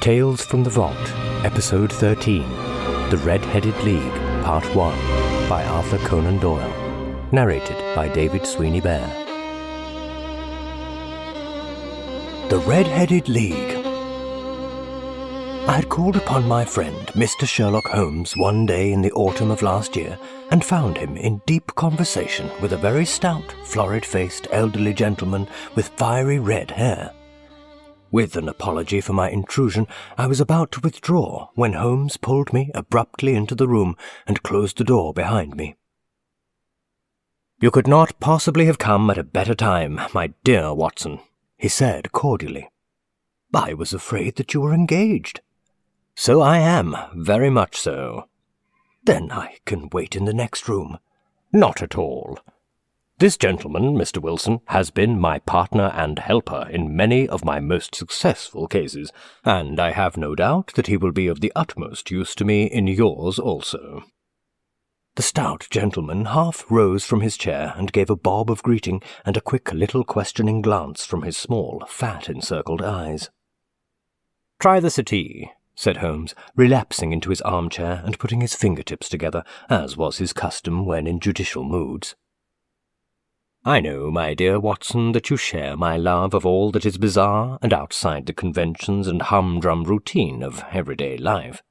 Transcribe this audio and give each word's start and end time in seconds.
Tales 0.00 0.44
from 0.44 0.62
the 0.62 0.70
Vault, 0.70 0.96
Episode 1.44 1.92
13 1.92 2.42
The 3.10 3.20
Red 3.24 3.44
Headed 3.44 3.76
League, 3.82 4.12
Part 4.44 4.64
1, 4.72 5.48
by 5.48 5.64
Arthur 5.64 5.98
Conan 5.98 6.38
Doyle. 6.38 6.72
Narrated 7.32 7.76
by 7.96 8.08
David 8.08 8.46
Sweeney 8.46 8.80
Bear. 8.80 9.04
The 12.48 12.60
Red 12.60 12.86
Headed 12.86 13.28
League. 13.28 13.74
I 15.66 15.72
had 15.72 15.88
called 15.88 16.14
upon 16.14 16.46
my 16.46 16.64
friend, 16.64 17.08
Mr. 17.08 17.46
Sherlock 17.46 17.88
Holmes, 17.88 18.34
one 18.36 18.66
day 18.66 18.92
in 18.92 19.02
the 19.02 19.12
autumn 19.12 19.50
of 19.50 19.62
last 19.62 19.96
year, 19.96 20.16
and 20.52 20.64
found 20.64 20.96
him 20.96 21.16
in 21.16 21.42
deep 21.44 21.74
conversation 21.74 22.48
with 22.62 22.72
a 22.72 22.78
very 22.78 23.04
stout, 23.04 23.52
florid 23.64 24.06
faced, 24.06 24.46
elderly 24.52 24.94
gentleman 24.94 25.48
with 25.74 25.88
fiery 25.88 26.38
red 26.38 26.70
hair. 26.70 27.12
With 28.10 28.36
an 28.36 28.48
apology 28.48 29.02
for 29.02 29.12
my 29.12 29.28
intrusion, 29.28 29.86
I 30.16 30.26
was 30.26 30.40
about 30.40 30.72
to 30.72 30.80
withdraw 30.80 31.48
when 31.54 31.74
Holmes 31.74 32.16
pulled 32.16 32.54
me 32.54 32.70
abruptly 32.74 33.34
into 33.34 33.54
the 33.54 33.68
room 33.68 33.96
and 34.26 34.42
closed 34.42 34.78
the 34.78 34.84
door 34.84 35.12
behind 35.12 35.56
me. 35.56 35.76
You 37.60 37.70
could 37.70 37.86
not 37.86 38.18
possibly 38.18 38.66
have 38.66 38.78
come 38.78 39.10
at 39.10 39.18
a 39.18 39.24
better 39.24 39.54
time, 39.54 40.00
my 40.14 40.28
dear 40.42 40.72
Watson, 40.72 41.20
he 41.58 41.68
said 41.68 42.12
cordially. 42.12 42.70
I 43.52 43.74
was 43.74 43.92
afraid 43.92 44.36
that 44.36 44.54
you 44.54 44.60
were 44.60 44.72
engaged. 44.72 45.40
So 46.14 46.40
I 46.40 46.58
am, 46.58 46.96
very 47.14 47.50
much 47.50 47.76
so. 47.76 48.28
Then 49.04 49.30
I 49.30 49.56
can 49.66 49.88
wait 49.92 50.16
in 50.16 50.24
the 50.24 50.34
next 50.34 50.68
room. 50.68 50.98
Not 51.52 51.82
at 51.82 51.96
all. 51.96 52.38
This 53.18 53.36
gentleman, 53.36 53.96
Mr. 53.96 54.22
Wilson, 54.22 54.60
has 54.66 54.92
been 54.92 55.18
my 55.18 55.40
partner 55.40 55.90
and 55.92 56.20
helper 56.20 56.68
in 56.70 56.94
many 56.94 57.28
of 57.28 57.44
my 57.44 57.58
most 57.58 57.96
successful 57.96 58.68
cases, 58.68 59.10
and 59.44 59.80
I 59.80 59.90
have 59.90 60.16
no 60.16 60.36
doubt 60.36 60.70
that 60.76 60.86
he 60.86 60.96
will 60.96 61.10
be 61.10 61.26
of 61.26 61.40
the 61.40 61.50
utmost 61.56 62.12
use 62.12 62.36
to 62.36 62.44
me 62.44 62.66
in 62.66 62.86
yours 62.86 63.40
also. 63.40 64.04
The 65.16 65.24
stout 65.24 65.66
gentleman 65.68 66.26
half 66.26 66.64
rose 66.70 67.04
from 67.04 67.20
his 67.20 67.36
chair 67.36 67.74
and 67.76 67.90
gave 67.90 68.08
a 68.08 68.14
bob 68.14 68.52
of 68.52 68.62
greeting 68.62 69.02
and 69.24 69.36
a 69.36 69.40
quick 69.40 69.72
little 69.72 70.04
questioning 70.04 70.62
glance 70.62 71.04
from 71.04 71.22
his 71.22 71.36
small, 71.36 71.82
fat 71.88 72.28
encircled 72.28 72.82
eyes. 72.82 73.30
Try 74.60 74.78
the 74.78 74.90
settee, 74.90 75.50
said 75.74 75.96
Holmes, 75.96 76.36
relapsing 76.54 77.12
into 77.12 77.30
his 77.30 77.40
armchair 77.40 78.00
and 78.04 78.16
putting 78.20 78.42
his 78.42 78.54
fingertips 78.54 79.08
together, 79.08 79.42
as 79.68 79.96
was 79.96 80.18
his 80.18 80.32
custom 80.32 80.86
when 80.86 81.08
in 81.08 81.18
judicial 81.18 81.64
moods. 81.64 82.14
I 83.68 83.80
know, 83.80 84.10
my 84.10 84.32
dear 84.32 84.58
Watson, 84.58 85.12
that 85.12 85.28
you 85.28 85.36
share 85.36 85.76
my 85.76 85.98
love 85.98 86.32
of 86.32 86.46
all 86.46 86.70
that 86.70 86.86
is 86.86 86.96
bizarre 86.96 87.58
and 87.60 87.70
outside 87.74 88.24
the 88.24 88.32
conventions 88.32 89.06
and 89.06 89.20
humdrum 89.20 89.84
routine 89.84 90.42
of 90.42 90.64
everyday 90.72 91.18
life. 91.18 91.62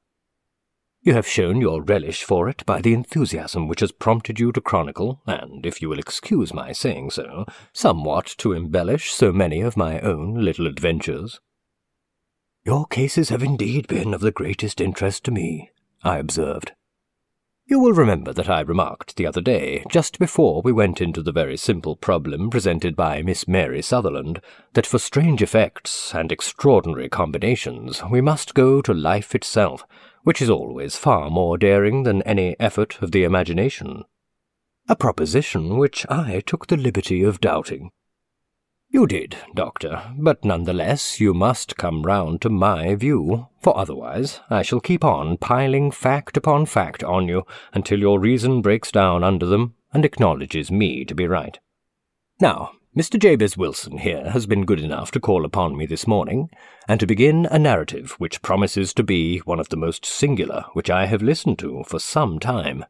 You 1.01 1.13
have 1.13 1.27
shown 1.27 1.59
your 1.59 1.81
relish 1.81 2.23
for 2.23 2.47
it 2.49 2.63
by 2.67 2.81
the 2.81 2.93
enthusiasm 2.93 3.67
which 3.67 3.79
has 3.79 3.91
prompted 3.91 4.39
you 4.39 4.51
to 4.51 4.61
chronicle, 4.61 5.23
and, 5.25 5.65
if 5.65 5.81
you 5.81 5.89
will 5.89 5.97
excuse 5.97 6.53
my 6.53 6.71
saying 6.71 7.09
so, 7.09 7.45
somewhat 7.73 8.27
to 8.37 8.53
embellish 8.53 9.11
so 9.11 9.33
many 9.33 9.61
of 9.61 9.75
my 9.75 9.99
own 10.01 10.35
little 10.35 10.67
adventures. 10.67 11.39
Your 12.63 12.85
cases 12.85 13.29
have 13.29 13.41
indeed 13.41 13.87
been 13.87 14.13
of 14.13 14.21
the 14.21 14.31
greatest 14.31 14.79
interest 14.79 15.23
to 15.23 15.31
me, 15.31 15.71
I 16.03 16.19
observed. 16.19 16.73
You 17.69 17.81
will 17.81 17.91
remember 17.91 18.31
that 18.31 18.49
I 18.49 18.61
remarked 18.61 19.17
the 19.17 19.27
other 19.27 19.41
day, 19.41 19.83
just 19.89 20.19
before 20.19 20.61
we 20.61 20.71
went 20.71 21.01
into 21.01 21.21
the 21.21 21.33
very 21.33 21.57
simple 21.57 21.97
problem 21.97 22.49
presented 22.49 22.95
by 22.95 23.21
Miss 23.21 23.45
Mary 23.45 23.81
Sutherland, 23.81 24.39
that 24.71 24.85
for 24.85 24.97
strange 24.97 25.41
effects 25.41 26.15
and 26.15 26.31
extraordinary 26.31 27.09
combinations 27.09 28.01
we 28.09 28.21
must 28.21 28.53
go 28.53 28.81
to 28.81 28.93
life 28.93 29.35
itself, 29.35 29.83
which 30.23 30.41
is 30.41 30.49
always 30.49 30.95
far 30.95 31.29
more 31.29 31.57
daring 31.57 32.03
than 32.03 32.21
any 32.21 32.55
effort 32.57 33.01
of 33.01 33.11
the 33.11 33.25
imagination. 33.25 34.05
A 34.87 34.95
proposition 34.95 35.77
which 35.77 36.05
I 36.07 36.41
took 36.45 36.67
the 36.67 36.77
liberty 36.77 37.21
of 37.21 37.41
doubting. 37.41 37.91
You 38.89 39.05
did, 39.05 39.35
Doctor, 39.53 40.13
but 40.17 40.45
none 40.45 40.63
the 40.63 40.73
less 40.73 41.19
you 41.19 41.33
must 41.33 41.75
come 41.75 42.03
round 42.03 42.41
to 42.41 42.49
my 42.49 42.95
view, 42.95 43.47
for 43.59 43.77
otherwise 43.77 44.39
I 44.49 44.61
shall 44.61 44.79
keep 44.79 45.03
on 45.03 45.37
piling 45.37 45.91
fact 45.91 46.37
upon 46.37 46.65
fact 46.65 47.03
on 47.03 47.27
you 47.27 47.43
until 47.73 47.99
your 47.99 48.19
reason 48.19 48.61
breaks 48.61 48.91
down 48.91 49.23
under 49.23 49.45
them 49.45 49.75
and 49.93 50.05
acknowledges 50.05 50.71
me 50.71 51.03
to 51.05 51.13
be 51.13 51.27
right. 51.27 51.59
Now, 52.39 52.71
Mr. 52.97 53.19
Jabez 53.19 53.57
Wilson 53.57 53.99
here 53.99 54.31
has 54.31 54.47
been 54.47 54.65
good 54.65 54.79
enough 54.79 55.11
to 55.11 55.19
call 55.19 55.45
upon 55.45 55.77
me 55.77 55.85
this 55.85 56.07
morning, 56.07 56.49
and 56.87 56.99
to 56.99 57.05
begin 57.05 57.45
a 57.51 57.59
narrative 57.59 58.15
which 58.17 58.41
promises 58.41 58.93
to 58.93 59.03
be 59.03 59.39
one 59.39 59.59
of 59.59 59.69
the 59.69 59.77
most 59.77 60.05
singular 60.05 60.65
which 60.73 60.89
I 60.89 61.05
have 61.05 61.21
listened 61.21 61.59
to 61.59 61.83
for 61.83 61.99
some 61.99 62.39
time. 62.39 62.85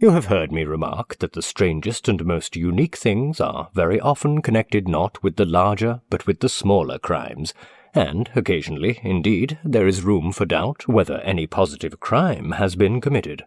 You 0.00 0.12
have 0.12 0.24
heard 0.24 0.50
me 0.50 0.64
remark 0.64 1.18
that 1.18 1.34
the 1.34 1.42
strangest 1.42 2.08
and 2.08 2.24
most 2.24 2.56
unique 2.56 2.96
things 2.96 3.38
are 3.38 3.68
very 3.74 4.00
often 4.00 4.40
connected 4.40 4.88
not 4.88 5.22
with 5.22 5.36
the 5.36 5.44
larger 5.44 6.00
but 6.08 6.26
with 6.26 6.40
the 6.40 6.48
smaller 6.48 6.98
crimes, 6.98 7.52
and 7.94 8.30
occasionally, 8.34 8.98
indeed, 9.02 9.58
there 9.62 9.86
is 9.86 10.00
room 10.00 10.32
for 10.32 10.46
doubt 10.46 10.88
whether 10.88 11.18
any 11.18 11.46
positive 11.46 12.00
crime 12.00 12.52
has 12.52 12.76
been 12.76 13.02
committed. 13.02 13.44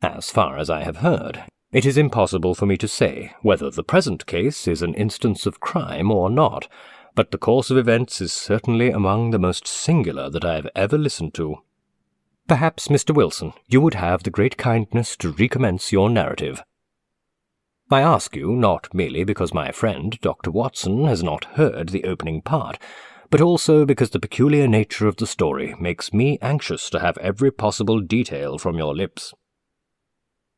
As 0.00 0.30
far 0.30 0.56
as 0.56 0.70
I 0.70 0.84
have 0.84 0.98
heard, 0.98 1.42
it 1.72 1.84
is 1.84 1.98
impossible 1.98 2.54
for 2.54 2.66
me 2.66 2.76
to 2.76 2.86
say 2.86 3.32
whether 3.42 3.68
the 3.68 3.82
present 3.82 4.24
case 4.26 4.68
is 4.68 4.82
an 4.82 4.94
instance 4.94 5.46
of 5.46 5.58
crime 5.58 6.12
or 6.12 6.30
not, 6.30 6.68
but 7.16 7.32
the 7.32 7.38
course 7.38 7.72
of 7.72 7.76
events 7.76 8.20
is 8.20 8.32
certainly 8.32 8.90
among 8.90 9.32
the 9.32 9.40
most 9.40 9.66
singular 9.66 10.30
that 10.30 10.44
I 10.44 10.54
have 10.54 10.68
ever 10.76 10.96
listened 10.96 11.34
to. 11.34 11.56
Perhaps, 12.48 12.88
Mr. 12.88 13.14
Wilson, 13.14 13.52
you 13.66 13.80
would 13.80 13.94
have 13.94 14.22
the 14.22 14.30
great 14.30 14.56
kindness 14.56 15.16
to 15.16 15.32
recommence 15.32 15.90
your 15.90 16.08
narrative. 16.08 16.62
I 17.90 18.00
ask 18.00 18.36
you 18.36 18.52
not 18.52 18.92
merely 18.94 19.24
because 19.24 19.54
my 19.54 19.72
friend, 19.72 20.18
Dr. 20.20 20.50
Watson, 20.50 21.06
has 21.06 21.22
not 21.22 21.44
heard 21.56 21.88
the 21.88 22.04
opening 22.04 22.42
part, 22.42 22.78
but 23.30 23.40
also 23.40 23.84
because 23.84 24.10
the 24.10 24.20
peculiar 24.20 24.68
nature 24.68 25.08
of 25.08 25.16
the 25.16 25.26
story 25.26 25.74
makes 25.80 26.12
me 26.12 26.38
anxious 26.40 26.88
to 26.90 27.00
have 27.00 27.18
every 27.18 27.50
possible 27.50 28.00
detail 28.00 28.58
from 28.58 28.78
your 28.78 28.94
lips. 28.94 29.34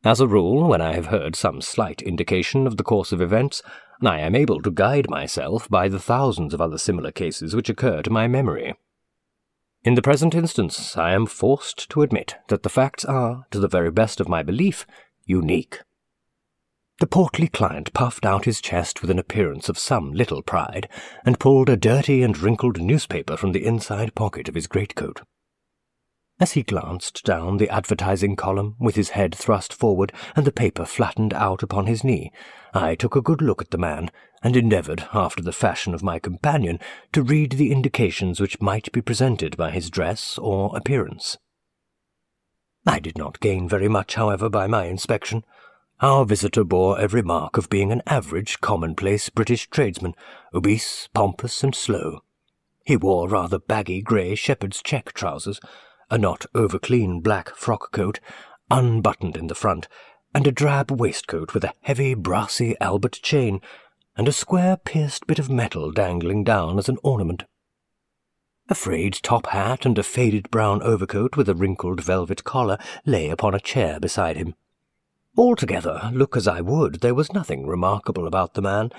As 0.05 0.21
a 0.21 0.29
rule, 0.29 0.69
when 0.69 0.81
I 0.81 0.95
have 0.95 1.07
heard 1.07 1.35
some 1.35 1.61
slight 1.61 2.03
indication 2.03 2.67
of 2.67 2.77
the 2.77 2.85
course 2.85 3.13
of 3.13 3.21
events, 3.21 3.63
I 4.03 4.21
am 4.21 4.35
able 4.35 4.63
to 4.63 4.71
guide 4.71 5.11
myself 5.11 5.69
by 5.69 5.89
the 5.89 5.99
thousands 5.99 6.55
of 6.55 6.61
other 6.61 6.79
similar 6.79 7.11
cases 7.11 7.57
which 7.57 7.69
occur 7.69 8.03
to 8.03 8.11
my 8.11 8.29
memory. 8.29 8.75
In 9.89 9.95
the 9.95 10.03
present 10.03 10.35
instance, 10.35 10.99
I 10.99 11.13
am 11.13 11.25
forced 11.25 11.89
to 11.89 12.03
admit 12.03 12.37
that 12.49 12.63
the 12.63 12.69
facts 12.69 13.07
are, 13.07 13.47
to 13.51 13.59
the 13.59 13.69
very 13.69 13.91
best 13.91 14.21
of 14.21 14.29
my 14.29 14.43
belief, 14.43 14.87
unique. 15.25 15.81
The 17.01 17.07
portly 17.07 17.49
client 17.49 17.95
puffed 17.95 18.27
out 18.27 18.45
his 18.45 18.61
chest 18.61 19.01
with 19.01 19.11
an 19.11 19.19
appearance 19.19 19.71
of 19.71 19.79
some 19.79 20.13
little 20.13 20.43
pride, 20.43 20.91
and 21.25 21.41
pulled 21.41 21.71
a 21.71 21.77
dirty 21.79 22.23
and 22.23 22.37
wrinkled 22.37 22.83
newspaper 22.83 23.35
from 23.39 23.53
the 23.53 23.65
inside 23.65 24.15
pocket 24.15 24.47
of 24.47 24.55
his 24.55 24.67
greatcoat. 24.67 25.23
As 26.39 26.53
he 26.53 26.63
glanced 26.63 27.25
down 27.25 27.57
the 27.57 27.71
advertising 27.71 28.37
column 28.37 28.77
with 28.79 28.95
his 28.95 29.11
head 29.17 29.35
thrust 29.35 29.73
forward 29.73 30.13
and 30.37 30.45
the 30.45 30.53
paper 30.53 30.85
flattened 30.85 31.33
out 31.33 31.63
upon 31.63 31.87
his 31.87 32.05
knee, 32.05 32.31
I 32.75 32.95
took 32.95 33.17
a 33.17 33.23
good 33.23 33.41
look 33.41 33.63
at 33.63 33.71
the 33.71 33.79
man 33.79 34.11
and 34.43 34.57
endeavoured, 34.57 35.09
after 35.13 35.43
the 35.43 35.53
fashion 35.53 35.95
of 35.95 36.03
my 36.03 36.19
companion, 36.19 36.79
to 37.13 37.23
read 37.23 37.53
the 37.53 37.73
indications 37.73 38.41
which 38.41 38.61
might 38.61 38.91
be 38.93 39.01
presented 39.01 39.57
by 39.57 39.71
his 39.71 39.91
dress 39.91 40.39
or 40.39 40.77
appearance. 40.77 41.39
I 42.87 43.01
did 43.01 43.19
not 43.19 43.41
gain 43.41 43.69
very 43.69 43.89
much, 43.89 44.15
however, 44.15 44.49
by 44.49 44.67
my 44.67 44.85
inspection. 44.85 45.45
Our 46.01 46.25
visitor 46.25 46.65
bore 46.65 46.99
every 46.99 47.23
mark 47.23 47.59
of 47.59 47.69
being 47.69 47.91
an 47.91 48.03
average, 48.07 48.61
commonplace 48.61 49.29
British 49.29 49.69
tradesman, 49.69 50.15
obese, 50.55 51.09
pompous, 51.13 51.65
and 51.65 51.75
slow. 51.75 52.21
He 52.85 52.97
wore 52.97 53.29
rather 53.29 53.59
baggy 53.59 54.01
grey 54.01 54.35
shepherd's 54.35 54.81
check 54.81 55.13
trousers, 55.13 55.61
a 56.09 56.17
not 56.17 56.47
over-clean 56.55 57.21
black 57.21 57.55
frock 57.55 57.93
coat, 57.93 58.21
unbuttoned 58.71 59.37
in 59.37 59.49
the 59.49 59.55
front, 59.55 59.89
and 60.35 60.47
a 60.47 60.53
drab 60.53 60.91
waistcoat 60.91 61.53
with 61.53 61.65
a 61.65 61.75
heavy 61.83 62.15
brassy 62.15 62.77
Albert 62.81 63.21
chain, 63.23 63.61
and 64.19 64.27
a 64.27 64.33
square 64.33 64.77
pierced 64.77 65.29
bit 65.29 65.39
of 65.39 65.49
metal 65.49 65.93
dangling 65.93 66.43
down 66.43 66.77
as 66.77 66.89
an 66.89 66.99
ornament. 67.05 67.45
A 68.69 68.75
frayed 68.75 69.15
top 69.23 69.47
hat 69.47 69.87
and 69.87 69.97
a 69.97 70.03
faded 70.03 70.51
brown 70.51 70.83
overcoat 70.83 71.37
with 71.37 71.49
a 71.49 71.55
wrinkled 71.55 72.03
velvet 72.03 72.43
collar 72.43 72.79
lay 73.07 73.31
upon 73.31 73.55
a 73.55 73.61
chair 73.61 74.01
beside 74.01 74.37
him. 74.37 74.57
Altogether, 75.37 76.11
look 76.13 76.37
as 76.37 76.49
I 76.49 76.61
would, 76.61 77.01
there 77.01 77.15
was 77.15 77.33
nothing 77.33 77.65
remarkable 77.65 78.27
about 78.27 78.55
the 78.55 78.61
man, 78.61 78.91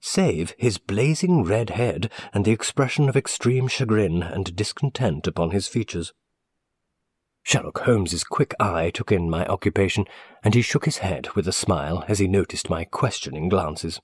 save 0.00 0.54
his 0.56 0.78
blazing 0.78 1.44
red 1.44 1.70
head 1.70 2.10
and 2.32 2.46
the 2.46 2.50
expression 2.50 3.10
of 3.10 3.16
extreme 3.16 3.68
chagrin 3.68 4.22
and 4.22 4.56
discontent 4.56 5.26
upon 5.26 5.50
his 5.50 5.68
features. 5.68 6.14
Sherlock 7.42 7.80
Holmes's 7.80 8.24
quick 8.24 8.54
eye 8.58 8.90
took 8.90 9.12
in 9.12 9.28
my 9.28 9.44
occupation, 9.46 10.06
and 10.42 10.54
he 10.54 10.62
shook 10.62 10.86
his 10.86 10.98
head 10.98 11.28
with 11.34 11.46
a 11.46 11.52
smile 11.52 12.04
as 12.08 12.20
he 12.20 12.26
noticed 12.26 12.70
my 12.70 12.84
questioning 12.84 13.50
glances. 13.50 14.00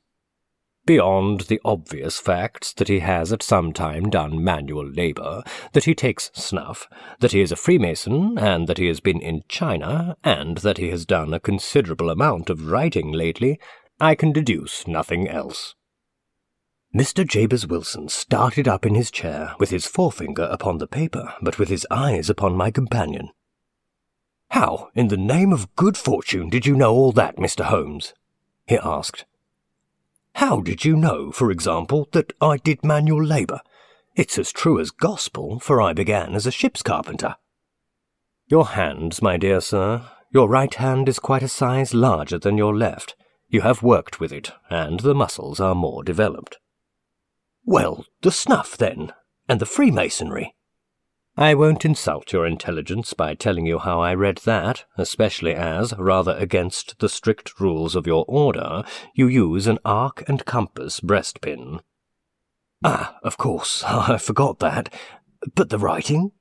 Beyond 0.88 1.43
the 1.43 1.61
obvious 1.67 2.19
facts 2.19 2.73
that 2.73 2.88
he 2.88 3.00
has 3.00 3.31
at 3.31 3.43
some 3.43 3.75
time 3.75 4.08
done 4.08 4.43
manual 4.43 4.88
labour, 4.88 5.43
that 5.75 5.85
he 5.85 5.94
takes 5.94 6.31
snuff, 6.32 6.88
that 7.20 7.32
he 7.32 7.43
is 7.43 7.52
a 7.52 7.56
Freemason, 7.56 8.38
and 8.38 8.67
that 8.67 8.79
he 8.79 8.87
has 8.87 8.99
been 8.99 9.20
in 9.20 9.43
China, 9.49 10.17
and 10.25 10.56
that 10.58 10.79
he 10.79 10.88
has 10.88 11.05
done 11.05 11.35
a 11.35 11.38
considerable 11.38 12.08
amount 12.08 12.49
of 12.49 12.70
writing 12.70 13.12
lately, 13.12 13.61
I 14.00 14.14
can 14.14 14.32
deduce 14.32 14.88
nothing 14.88 15.29
else. 15.29 15.75
Mr. 16.96 17.23
Jabez 17.29 17.67
Wilson 17.67 18.08
started 18.08 18.67
up 18.67 18.87
in 18.87 18.94
his 18.94 19.11
chair, 19.11 19.55
with 19.58 19.69
his 19.69 19.84
forefinger 19.84 20.44
upon 20.44 20.79
the 20.79 20.87
paper, 20.87 21.34
but 21.43 21.58
with 21.58 21.69
his 21.69 21.87
eyes 21.91 22.31
upon 22.31 22.56
my 22.56 22.70
companion. 22.70 23.29
How, 24.52 24.88
in 24.94 25.08
the 25.08 25.19
name 25.19 25.52
of 25.52 25.76
good 25.76 25.99
fortune, 25.99 26.49
did 26.49 26.64
you 26.64 26.75
know 26.75 26.94
all 26.94 27.12
that, 27.12 27.37
Mr. 27.37 27.67
Holmes? 27.67 28.14
he 28.67 28.79
asked, 28.79 29.26
how 30.38 30.61
did 30.61 30.85
you 30.85 30.96
know, 30.96 31.32
for 31.32 31.50
example, 31.50 32.08
that 32.12 32.32
I 32.40 32.58
did 32.58 32.85
manual 32.85 33.25
labour? 33.25 33.61
It's 34.14 34.38
as 34.38 34.52
true 34.52 34.79
as 34.79 34.93
gospel, 34.93 35.58
for 35.58 35.82
I 35.82 35.93
began 35.93 36.37
as 36.37 36.46
a 36.46 36.52
ship's 36.52 36.81
carpenter. 36.81 37.35
Your 38.46 38.69
hands, 38.69 39.20
my 39.20 39.37
dear 39.37 39.61
sir. 39.61 40.08
Your 40.32 40.49
right 40.49 40.73
hand 40.73 41.08
is 41.08 41.19
quite 41.19 41.43
a 41.43 41.49
size 41.49 41.93
larger 41.93 42.38
than 42.38 42.56
your 42.56 42.76
left. 42.76 43.17
You 43.49 43.62
have 43.62 43.82
worked 43.82 44.20
with 44.20 44.32
it, 44.32 44.52
and 44.70 45.00
the 45.00 45.12
muscles 45.12 45.58
are 45.58 45.75
more 45.75 46.05
developed. 46.05 46.58
Well, 47.64 48.05
the 48.23 48.31
snuff, 48.31 48.76
then, 48.76 49.12
and 49.49 49.61
the 49.61 49.67
Freemasonry. 49.67 50.55
I 51.38 51.55
won't 51.55 51.85
insult 51.85 52.32
your 52.32 52.44
intelligence 52.49 53.14
by 53.14 53.35
telling 53.35 53.64
you 53.64 53.79
how 53.79 54.00
I 54.00 54.12
read 54.12 54.38
that, 54.38 54.87
especially 54.96 55.55
as, 55.55 55.94
rather 55.96 56.32
against 56.32 56.99
the 56.99 57.08
strict 57.08 57.61
rules 57.61 57.94
of 57.94 58.08
your 58.08 58.25
order, 58.26 58.82
you 59.14 59.29
use 59.29 59.69
an 59.69 59.79
arc 59.85 60.29
and 60.29 60.44
compass 60.44 60.99
breastpin. 60.99 61.79
Ah, 62.82 63.19
of 63.23 63.37
course, 63.37 63.85
I 63.87 64.19
forgot 64.19 64.58
that. 64.58 64.93
But 65.55 65.70
the 65.70 65.79
writing? 65.79 66.32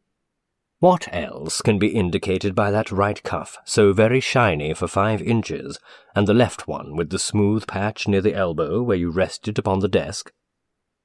What 0.79 1.07
else 1.13 1.61
can 1.61 1.77
be 1.77 1.89
indicated 1.89 2.55
by 2.55 2.71
that 2.71 2.91
right 2.91 3.21
cuff, 3.21 3.59
so 3.65 3.93
very 3.93 4.19
shiny 4.19 4.73
for 4.73 4.87
five 4.87 5.21
inches, 5.21 5.77
and 6.15 6.27
the 6.27 6.33
left 6.33 6.67
one 6.67 6.95
with 6.95 7.11
the 7.11 7.19
smooth 7.19 7.67
patch 7.67 8.07
near 8.07 8.21
the 8.21 8.33
elbow 8.33 8.81
where 8.81 8.97
you 8.97 9.11
rested 9.11 9.59
upon 9.59 9.81
the 9.81 9.87
desk? 9.87 10.31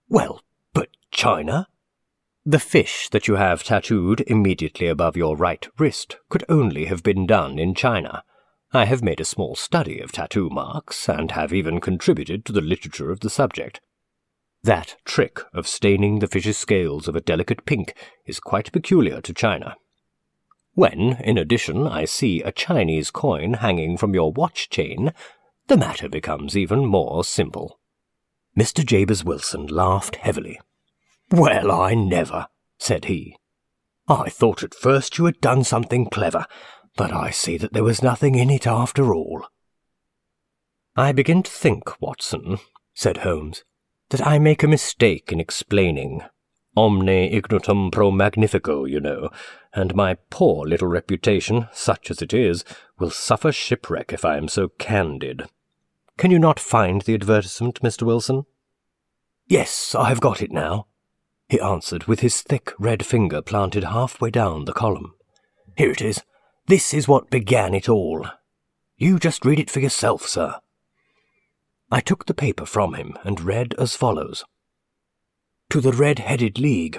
Well, 0.09 0.41
but 0.73 0.89
China? 1.11 1.69
The 2.45 2.59
fish 2.59 3.09
that 3.11 3.29
you 3.29 3.37
have 3.37 3.63
tattooed 3.63 4.23
immediately 4.27 4.89
above 4.89 5.17
your 5.17 5.37
right 5.37 5.65
wrist 5.79 6.17
could 6.29 6.45
only 6.49 6.87
have 6.87 7.05
been 7.05 7.25
done 7.25 7.57
in 7.57 7.73
China. 7.73 8.25
I 8.73 8.85
have 8.87 9.01
made 9.01 9.21
a 9.21 9.25
small 9.25 9.55
study 9.55 10.01
of 10.01 10.11
tattoo 10.11 10.51
marks, 10.51 11.09
and 11.09 11.31
have 11.31 11.53
even 11.53 11.81
contributed 11.81 12.45
to 12.47 12.53
the 12.53 12.61
literature 12.61 13.13
of 13.13 13.21
the 13.21 13.31
subject. 13.31 13.81
That 14.65 14.97
trick 15.05 15.41
of 15.53 15.69
staining 15.69 16.19
the 16.19 16.27
fish's 16.27 16.59
scales 16.59 17.07
of 17.07 17.15
a 17.15 17.21
delicate 17.21 17.65
pink 17.65 17.95
is 18.27 18.41
quite 18.41 18.73
peculiar 18.73 19.21
to 19.21 19.33
China. 19.33 19.77
When, 20.75 21.19
in 21.23 21.39
addition, 21.39 21.87
I 21.87 22.07
see 22.07 22.43
a 22.43 22.51
Chinese 22.51 23.13
coin 23.13 23.55
hanging 23.55 23.97
from 23.97 24.15
your 24.15 24.33
watch 24.33 24.69
chain, 24.69 25.13
the 25.69 25.77
matter 25.77 26.09
becomes 26.09 26.57
even 26.57 26.87
more 26.87 27.23
simple. 27.23 27.79
Mr. 28.59 28.85
Jabez 28.85 29.23
Wilson 29.23 29.69
laughed 29.69 30.17
heavily. 30.17 30.59
Well, 31.33 31.73
I 31.73 31.95
never, 31.95 32.49
said 32.79 33.07
he. 33.07 33.39
I 34.07 34.29
thought 34.29 34.63
at 34.63 34.75
first 34.75 35.17
you 35.17 35.25
had 35.25 35.41
done 35.41 35.65
something 35.65 36.11
clever, 36.11 36.45
but 36.95 37.11
I 37.11 37.31
see 37.31 37.57
that 37.57 37.73
there 37.73 37.83
was 37.83 38.03
nothing 38.03 38.35
in 38.35 38.51
it 38.51 38.67
after 38.67 39.15
all. 39.15 39.47
I 40.95 41.13
begin 41.13 41.43
to 41.43 41.51
think, 41.51 41.99
Watson, 42.03 42.59
said 42.93 43.19
Holmes, 43.19 43.65
that 44.11 44.27
I 44.27 44.39
make 44.39 44.63
a 44.63 44.69
mistake 44.69 45.33
in 45.33 45.41
explaining. 45.41 46.21
Omne 46.77 47.09
ignotum 47.09 47.91
pro 47.91 48.11
magnifico, 48.11 48.85
you 48.85 49.01
know, 49.01 49.31
and 49.73 49.95
my 49.95 50.19
poor 50.29 50.67
little 50.67 50.89
reputation, 50.89 51.67
such 51.73 52.11
as 52.11 52.21
it 52.21 52.35
is, 52.35 52.63
will 52.99 53.11
suffer 53.11 53.53
shipwreck 53.53 54.13
if 54.13 54.27
I 54.27 54.37
am 54.37 54.49
so 54.49 54.69
candid. 54.69 55.45
Can 56.19 56.31
you 56.31 56.39
not 56.39 56.61
find 56.61 57.01
the 57.01 57.15
advertisement, 57.15 57.81
Mr. 57.81 58.03
Wilson? 58.03 58.45
Yes, 59.47 59.95
I 59.95 60.11
have 60.11 60.21
got 60.21 60.43
it 60.43 60.53
now, 60.53 60.89
he 61.53 61.61
answered 61.61 62.05
with 62.05 62.21
his 62.21 62.41
thick 62.41 62.73
red 62.79 63.05
finger 63.05 63.43
planted 63.43 63.85
halfway 63.85 64.31
down 64.31 64.65
the 64.65 64.73
column. 64.73 65.13
Here 65.77 65.91
it 65.91 66.01
is. 66.01 66.23
This 66.67 66.95
is 66.95 67.07
what 67.07 67.29
began 67.29 67.75
it 67.75 67.91
all. 67.91 68.27
You 68.97 69.19
just 69.19 69.45
read 69.45 69.61
it 69.61 69.69
for 69.69 69.81
yourself, 69.81 70.27
sir. 70.27 70.55
I 71.91 72.01
took 72.01 72.25
the 72.25 72.33
paper 72.33 72.65
from 72.65 72.95
him 72.95 73.19
and 73.23 73.39
read 73.39 73.75
as 73.79 73.95
follows. 73.95 74.47
To 75.69 75.83
the 75.83 75.93
Red-Headed 75.93 76.59
League, 76.59 76.99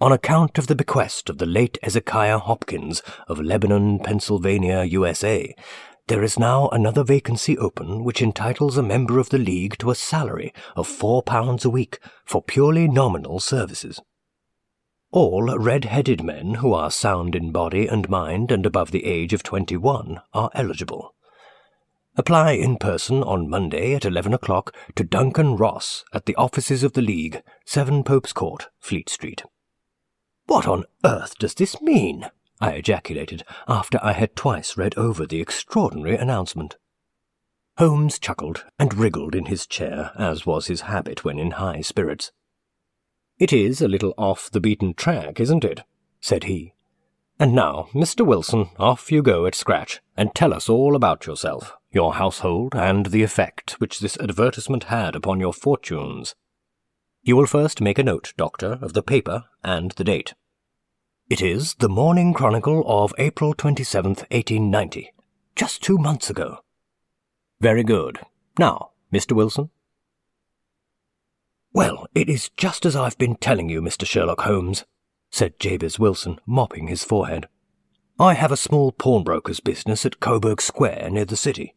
on 0.00 0.10
account 0.10 0.56
of 0.56 0.68
the 0.68 0.74
bequest 0.74 1.28
of 1.28 1.36
the 1.36 1.44
late 1.44 1.76
Ezekiah 1.82 2.38
Hopkins 2.38 3.02
of 3.28 3.40
Lebanon, 3.40 3.98
Pennsylvania, 3.98 4.84
USA, 4.84 5.54
there 6.08 6.22
is 6.22 6.38
now 6.38 6.68
another 6.68 7.04
vacancy 7.04 7.56
open 7.56 8.04
which 8.04 8.22
entitles 8.22 8.76
a 8.76 8.82
member 8.82 9.18
of 9.18 9.30
the 9.30 9.38
League 9.38 9.78
to 9.78 9.90
a 9.90 9.94
salary 9.94 10.52
of 10.76 10.86
four 10.86 11.22
pounds 11.22 11.64
a 11.64 11.70
week 11.70 11.98
for 12.24 12.42
purely 12.42 12.88
nominal 12.88 13.40
services. 13.40 14.00
All 15.10 15.56
red-headed 15.58 16.24
men 16.24 16.54
who 16.54 16.72
are 16.72 16.90
sound 16.90 17.34
in 17.34 17.52
body 17.52 17.86
and 17.86 18.08
mind 18.08 18.50
and 18.50 18.64
above 18.64 18.90
the 18.90 19.04
age 19.04 19.32
of 19.32 19.42
twenty-one 19.42 20.20
are 20.32 20.50
eligible. 20.54 21.14
Apply 22.16 22.52
in 22.52 22.76
person 22.76 23.22
on 23.22 23.48
Monday 23.48 23.94
at 23.94 24.04
eleven 24.04 24.34
o'clock 24.34 24.74
to 24.96 25.04
Duncan 25.04 25.56
Ross 25.56 26.04
at 26.12 26.26
the 26.26 26.36
offices 26.36 26.82
of 26.82 26.92
the 26.92 27.00
League, 27.00 27.42
7 27.64 28.04
Pope's 28.04 28.32
Court, 28.32 28.68
Fleet 28.78 29.08
Street. 29.08 29.44
What 30.46 30.66
on 30.66 30.84
earth 31.04 31.38
does 31.38 31.54
this 31.54 31.80
mean? 31.80 32.30
I 32.62 32.74
ejaculated 32.74 33.42
after 33.66 33.98
I 34.04 34.12
had 34.12 34.36
twice 34.36 34.76
read 34.76 34.96
over 34.96 35.26
the 35.26 35.40
extraordinary 35.40 36.16
announcement. 36.16 36.76
Holmes 37.76 38.20
chuckled 38.20 38.64
and 38.78 38.94
wriggled 38.94 39.34
in 39.34 39.46
his 39.46 39.66
chair, 39.66 40.12
as 40.16 40.46
was 40.46 40.68
his 40.68 40.82
habit 40.82 41.24
when 41.24 41.40
in 41.40 41.50
high 41.50 41.80
spirits. 41.80 42.30
It 43.36 43.52
is 43.52 43.82
a 43.82 43.88
little 43.88 44.14
off 44.16 44.48
the 44.48 44.60
beaten 44.60 44.94
track, 44.94 45.40
isn't 45.40 45.64
it? 45.64 45.80
said 46.20 46.44
he. 46.44 46.72
And 47.36 47.52
now, 47.52 47.88
Mr. 47.94 48.24
Wilson, 48.24 48.68
off 48.78 49.10
you 49.10 49.22
go 49.22 49.44
at 49.46 49.56
scratch, 49.56 50.00
and 50.16 50.32
tell 50.32 50.54
us 50.54 50.68
all 50.68 50.94
about 50.94 51.26
yourself, 51.26 51.72
your 51.90 52.14
household, 52.14 52.76
and 52.76 53.06
the 53.06 53.24
effect 53.24 53.72
which 53.80 53.98
this 53.98 54.16
advertisement 54.18 54.84
had 54.84 55.16
upon 55.16 55.40
your 55.40 55.52
fortunes. 55.52 56.36
You 57.24 57.34
will 57.34 57.46
first 57.46 57.80
make 57.80 57.98
a 57.98 58.04
note, 58.04 58.34
Doctor, 58.36 58.78
of 58.80 58.92
the 58.92 59.02
paper 59.02 59.46
and 59.64 59.90
the 59.92 60.04
date. 60.04 60.34
It 61.28 61.40
is 61.40 61.74
the 61.74 61.88
Morning 61.88 62.34
Chronicle 62.34 62.84
of 62.86 63.14
April 63.16 63.54
27th, 63.54 64.28
1890, 64.30 65.12
just 65.56 65.82
two 65.82 65.96
months 65.96 66.28
ago. 66.28 66.58
Very 67.60 67.84
good. 67.84 68.20
Now, 68.58 68.90
Mr. 69.12 69.32
Wilson? 69.32 69.70
Well, 71.72 72.06
it 72.14 72.28
is 72.28 72.50
just 72.58 72.84
as 72.84 72.94
I've 72.94 73.16
been 73.16 73.36
telling 73.36 73.70
you, 73.70 73.80
Mr. 73.80 74.04
Sherlock 74.04 74.42
Holmes, 74.42 74.84
said 75.30 75.58
Jabez 75.58 75.98
Wilson, 75.98 76.38
mopping 76.44 76.88
his 76.88 77.04
forehead. 77.04 77.48
I 78.18 78.34
have 78.34 78.52
a 78.52 78.56
small 78.56 78.92
pawnbroker's 78.92 79.60
business 79.60 80.04
at 80.04 80.20
Coburg 80.20 80.60
Square 80.60 81.10
near 81.12 81.24
the 81.24 81.36
city. 81.36 81.74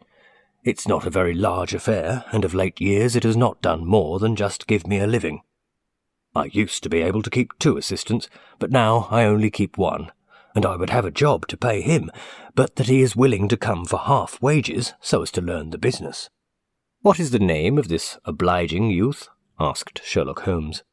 It's 0.66 0.88
not 0.88 1.06
a 1.06 1.12
very 1.12 1.34
large 1.34 1.74
affair, 1.74 2.26
and 2.34 2.44
of 2.44 2.54
late 2.54 2.82
years 2.82 3.16
it 3.16 3.24
has 3.24 3.38
not 3.38 3.62
done 3.62 3.86
more 3.86 4.20
than 4.20 4.36
just 4.36 4.68
give 4.68 4.86
me 4.86 5.00
a 5.00 5.08
living. 5.08 5.44
I 6.36 6.46
used 6.46 6.84
to 6.84 6.90
be 6.90 7.02
able 7.02 7.22
to 7.22 7.30
keep 7.30 7.58
two 7.60 7.78
assistants, 7.78 8.30
but 8.60 8.70
now 8.70 9.08
I 9.10 9.24
only 9.24 9.50
keep 9.50 9.78
one, 9.78 10.12
and 10.54 10.66
I 10.66 10.76
would 10.76 10.90
have 10.90 11.06
a 11.06 11.12
job 11.12 11.48
to 11.48 11.58
pay 11.58 11.82
him, 11.82 12.12
but 12.56 12.76
that 12.76 12.88
he 12.88 13.02
is 13.02 13.16
willing 13.16 13.48
to 13.48 13.58
come 13.58 13.86
for 13.86 14.00
half 14.00 14.42
wages 14.42 14.94
so 15.00 15.22
as 15.22 15.32
to 15.32 15.42
learn 15.42 15.70
the 15.70 15.78
business. 15.78 16.30
What 17.02 17.20
is 17.20 17.32
the 17.32 17.40
name 17.40 17.78
of 17.78 17.88
this 17.88 18.18
obliging 18.26 18.90
youth? 18.90 19.30
asked 19.60 20.02
Sherlock 20.04 20.42
Holmes. 20.42 20.84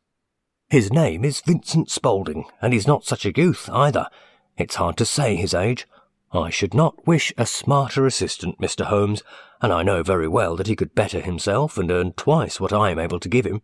His 0.69 0.93
name 0.93 1.25
is 1.25 1.41
Vincent 1.41 1.91
Spaulding, 1.91 2.45
and 2.61 2.73
he's 2.73 2.87
not 2.87 3.05
such 3.05 3.27
a 3.27 3.33
youth 3.37 3.69
either. 3.73 4.09
It's 4.57 4.77
hard 4.77 4.97
to 4.99 5.05
say 5.05 5.35
his 5.35 5.55
age. 5.55 5.89
I 6.33 6.51
should 6.51 6.73
not 6.73 7.07
wish 7.07 7.33
a 7.37 7.47
smarter 7.47 8.07
assistant, 8.07 8.61
Mr. 8.61 8.85
Holmes, 8.85 9.23
and 9.61 9.73
I 9.73 9.83
know 9.83 10.03
very 10.03 10.29
well 10.29 10.55
that 10.57 10.69
he 10.69 10.77
could 10.77 10.95
better 10.95 11.21
himself 11.21 11.77
and 11.77 11.91
earn 11.91 12.13
twice 12.13 12.61
what 12.61 12.73
I 12.73 12.91
am 12.91 12.99
able 12.99 13.19
to 13.19 13.29
give 13.29 13.45
him. 13.45 13.63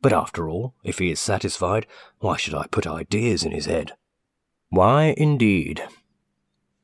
But 0.00 0.12
after 0.12 0.48
all, 0.48 0.74
if 0.84 0.98
he 0.98 1.10
is 1.10 1.20
satisfied, 1.20 1.86
why 2.20 2.36
should 2.36 2.54
I 2.54 2.66
put 2.68 2.86
ideas 2.86 3.44
in 3.44 3.52
his 3.52 3.66
head? 3.66 3.92
Why, 4.70 5.14
indeed? 5.16 5.82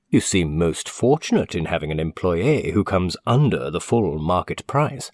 You 0.09 0.21
seem 0.21 0.59
most 0.59 0.89
fortunate 0.89 1.55
in 1.55 1.67
having 1.67 1.91
an 1.91 2.01
employee 2.01 2.71
who 2.73 2.85
comes 2.85 3.17
under 3.27 3.71
the 3.71 3.81
full 3.81 4.19
market 4.19 4.67
price. 4.67 5.11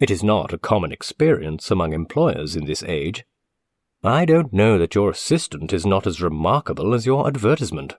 It 0.00 0.10
is 0.10 0.22
not 0.22 0.52
a 0.52 0.58
common 0.58 0.92
experience 0.92 1.70
among 1.70 1.92
employers 1.92 2.56
in 2.56 2.64
this 2.64 2.82
age. 2.82 3.24
I 4.02 4.24
don't 4.24 4.52
know 4.52 4.76
that 4.78 4.94
your 4.94 5.10
assistant 5.10 5.72
is 5.72 5.86
not 5.86 6.06
as 6.06 6.20
remarkable 6.20 6.92
as 6.94 7.06
your 7.06 7.26
advertisement. 7.26 7.94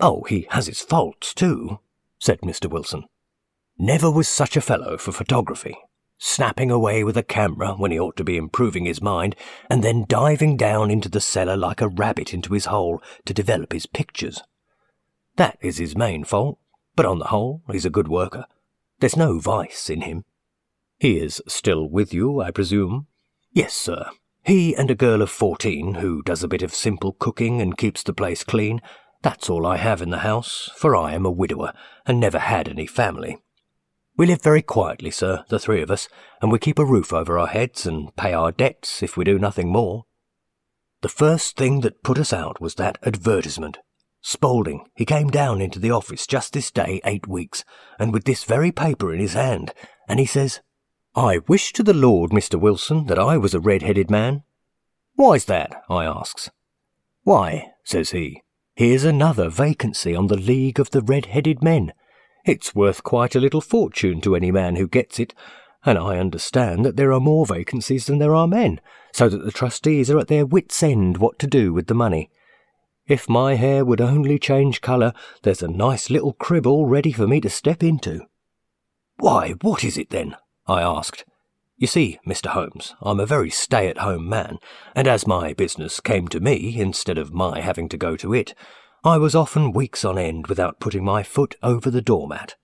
Oh, 0.00 0.24
he 0.28 0.46
has 0.50 0.66
his 0.66 0.80
faults, 0.80 1.34
too, 1.34 1.78
said 2.18 2.40
Mr. 2.40 2.68
Wilson. 2.68 3.04
Never 3.78 4.10
was 4.10 4.28
such 4.28 4.56
a 4.56 4.60
fellow 4.60 4.96
for 4.96 5.12
photography. 5.12 5.76
Snapping 6.22 6.70
away 6.70 7.02
with 7.02 7.16
a 7.16 7.22
camera 7.22 7.72
when 7.72 7.90
he 7.90 7.98
ought 7.98 8.14
to 8.14 8.22
be 8.22 8.36
improving 8.36 8.84
his 8.84 9.00
mind, 9.00 9.34
and 9.70 9.82
then 9.82 10.04
diving 10.06 10.56
down 10.56 10.90
into 10.90 11.08
the 11.08 11.20
cellar 11.20 11.56
like 11.56 11.80
a 11.80 11.88
rabbit 11.88 12.34
into 12.34 12.52
his 12.52 12.66
hole 12.66 13.02
to 13.24 13.34
develop 13.34 13.72
his 13.72 13.86
pictures. 13.86 14.42
That 15.36 15.58
is 15.62 15.78
his 15.78 15.96
main 15.96 16.24
fault, 16.24 16.58
but 16.94 17.06
on 17.06 17.18
the 17.18 17.28
whole, 17.28 17.62
he's 17.72 17.86
a 17.86 17.90
good 17.90 18.06
worker. 18.06 18.44
There's 19.00 19.16
no 19.16 19.38
vice 19.38 19.88
in 19.88 20.02
him. 20.02 20.24
He 20.98 21.18
is 21.18 21.40
still 21.48 21.88
with 21.88 22.12
you, 22.12 22.42
I 22.42 22.50
presume? 22.50 23.06
Yes, 23.52 23.72
sir. 23.72 24.10
He 24.44 24.74
and 24.74 24.90
a 24.90 24.94
girl 24.94 25.22
of 25.22 25.30
fourteen 25.30 25.94
who 25.94 26.22
does 26.22 26.42
a 26.42 26.48
bit 26.48 26.62
of 26.62 26.74
simple 26.74 27.12
cooking 27.12 27.62
and 27.62 27.78
keeps 27.78 28.02
the 28.02 28.12
place 28.12 28.44
clean. 28.44 28.82
That's 29.22 29.48
all 29.48 29.66
I 29.66 29.78
have 29.78 30.02
in 30.02 30.10
the 30.10 30.18
house, 30.18 30.70
for 30.76 30.94
I 30.94 31.14
am 31.14 31.24
a 31.24 31.30
widower 31.30 31.72
and 32.04 32.20
never 32.20 32.38
had 32.38 32.68
any 32.68 32.86
family. 32.86 33.38
We 34.16 34.26
live 34.26 34.42
very 34.42 34.62
quietly, 34.62 35.10
sir, 35.10 35.44
the 35.48 35.58
three 35.58 35.82
of 35.82 35.90
us, 35.90 36.08
and 36.42 36.52
we 36.52 36.58
keep 36.58 36.78
a 36.78 36.84
roof 36.84 37.12
over 37.12 37.38
our 37.38 37.46
heads 37.46 37.86
and 37.86 38.14
pay 38.16 38.32
our 38.32 38.52
debts 38.52 39.02
if 39.02 39.16
we 39.16 39.24
do 39.24 39.38
nothing 39.38 39.68
more. 39.68 40.04
The 41.02 41.08
first 41.08 41.56
thing 41.56 41.80
that 41.80 42.02
put 42.02 42.18
us 42.18 42.32
out 42.32 42.60
was 42.60 42.74
that 42.74 42.98
advertisement. 43.02 43.78
Spaulding, 44.20 44.84
he 44.94 45.06
came 45.06 45.28
down 45.28 45.62
into 45.62 45.78
the 45.78 45.90
office 45.90 46.26
just 46.26 46.52
this 46.52 46.70
day 46.70 47.00
eight 47.04 47.26
weeks, 47.26 47.64
and 47.98 48.12
with 48.12 48.24
this 48.24 48.44
very 48.44 48.70
paper 48.70 49.14
in 49.14 49.20
his 49.20 49.32
hand, 49.32 49.72
and 50.06 50.20
he 50.20 50.26
says, 50.26 50.60
I 51.14 51.38
wish 51.48 51.72
to 51.72 51.82
the 51.82 51.94
Lord, 51.94 52.30
Mr. 52.30 52.60
Wilson, 52.60 53.06
that 53.06 53.18
I 53.18 53.38
was 53.38 53.54
a 53.54 53.60
red-headed 53.60 54.10
man. 54.10 54.42
Why's 55.14 55.46
that? 55.46 55.82
I 55.88 56.04
asks. 56.04 56.50
Why, 57.22 57.72
says 57.82 58.10
he, 58.10 58.42
here's 58.74 59.04
another 59.04 59.48
vacancy 59.48 60.14
on 60.14 60.26
the 60.26 60.36
League 60.36 60.78
of 60.78 60.90
the 60.90 61.00
Red-Headed 61.00 61.62
Men, 61.62 61.92
it's 62.44 62.74
worth 62.74 63.02
quite 63.02 63.34
a 63.34 63.40
little 63.40 63.60
fortune 63.60 64.20
to 64.22 64.34
any 64.34 64.50
man 64.50 64.76
who 64.76 64.88
gets 64.88 65.18
it, 65.18 65.34
and 65.84 65.98
I 65.98 66.18
understand 66.18 66.84
that 66.84 66.96
there 66.96 67.12
are 67.12 67.20
more 67.20 67.46
vacancies 67.46 68.06
than 68.06 68.18
there 68.18 68.34
are 68.34 68.46
men, 68.46 68.80
so 69.12 69.28
that 69.28 69.44
the 69.44 69.52
trustees 69.52 70.10
are 70.10 70.18
at 70.18 70.28
their 70.28 70.46
wits' 70.46 70.82
end 70.82 71.18
what 71.18 71.38
to 71.38 71.46
do 71.46 71.72
with 71.72 71.86
the 71.86 71.94
money. 71.94 72.30
If 73.06 73.28
my 73.28 73.54
hair 73.54 73.84
would 73.84 74.00
only 74.00 74.38
change 74.38 74.80
colour, 74.80 75.12
there's 75.42 75.62
a 75.62 75.68
nice 75.68 76.10
little 76.10 76.34
crib 76.34 76.66
all 76.66 76.86
ready 76.86 77.12
for 77.12 77.26
me 77.26 77.40
to 77.40 77.50
step 77.50 77.82
into. 77.82 78.26
Why, 79.16 79.54
what 79.62 79.82
is 79.84 79.98
it 79.98 80.10
then? 80.10 80.36
I 80.66 80.82
asked. 80.82 81.24
You 81.76 81.86
see, 81.86 82.18
Mr. 82.26 82.48
Holmes, 82.50 82.94
I'm 83.00 83.20
a 83.20 83.26
very 83.26 83.48
stay 83.48 83.88
at 83.88 83.98
home 83.98 84.28
man, 84.28 84.58
and 84.94 85.08
as 85.08 85.26
my 85.26 85.54
business 85.54 85.98
came 85.98 86.28
to 86.28 86.38
me 86.38 86.78
instead 86.78 87.16
of 87.16 87.32
my 87.32 87.60
having 87.60 87.88
to 87.88 87.96
go 87.96 88.16
to 88.16 88.34
it, 88.34 88.54
I 89.02 89.16
was 89.16 89.34
often 89.34 89.72
weeks 89.72 90.04
on 90.04 90.18
end 90.18 90.48
without 90.48 90.78
putting 90.78 91.02
my 91.04 91.22
foot 91.22 91.54
over 91.62 91.90
the 91.90 92.02
doormat. 92.02 92.56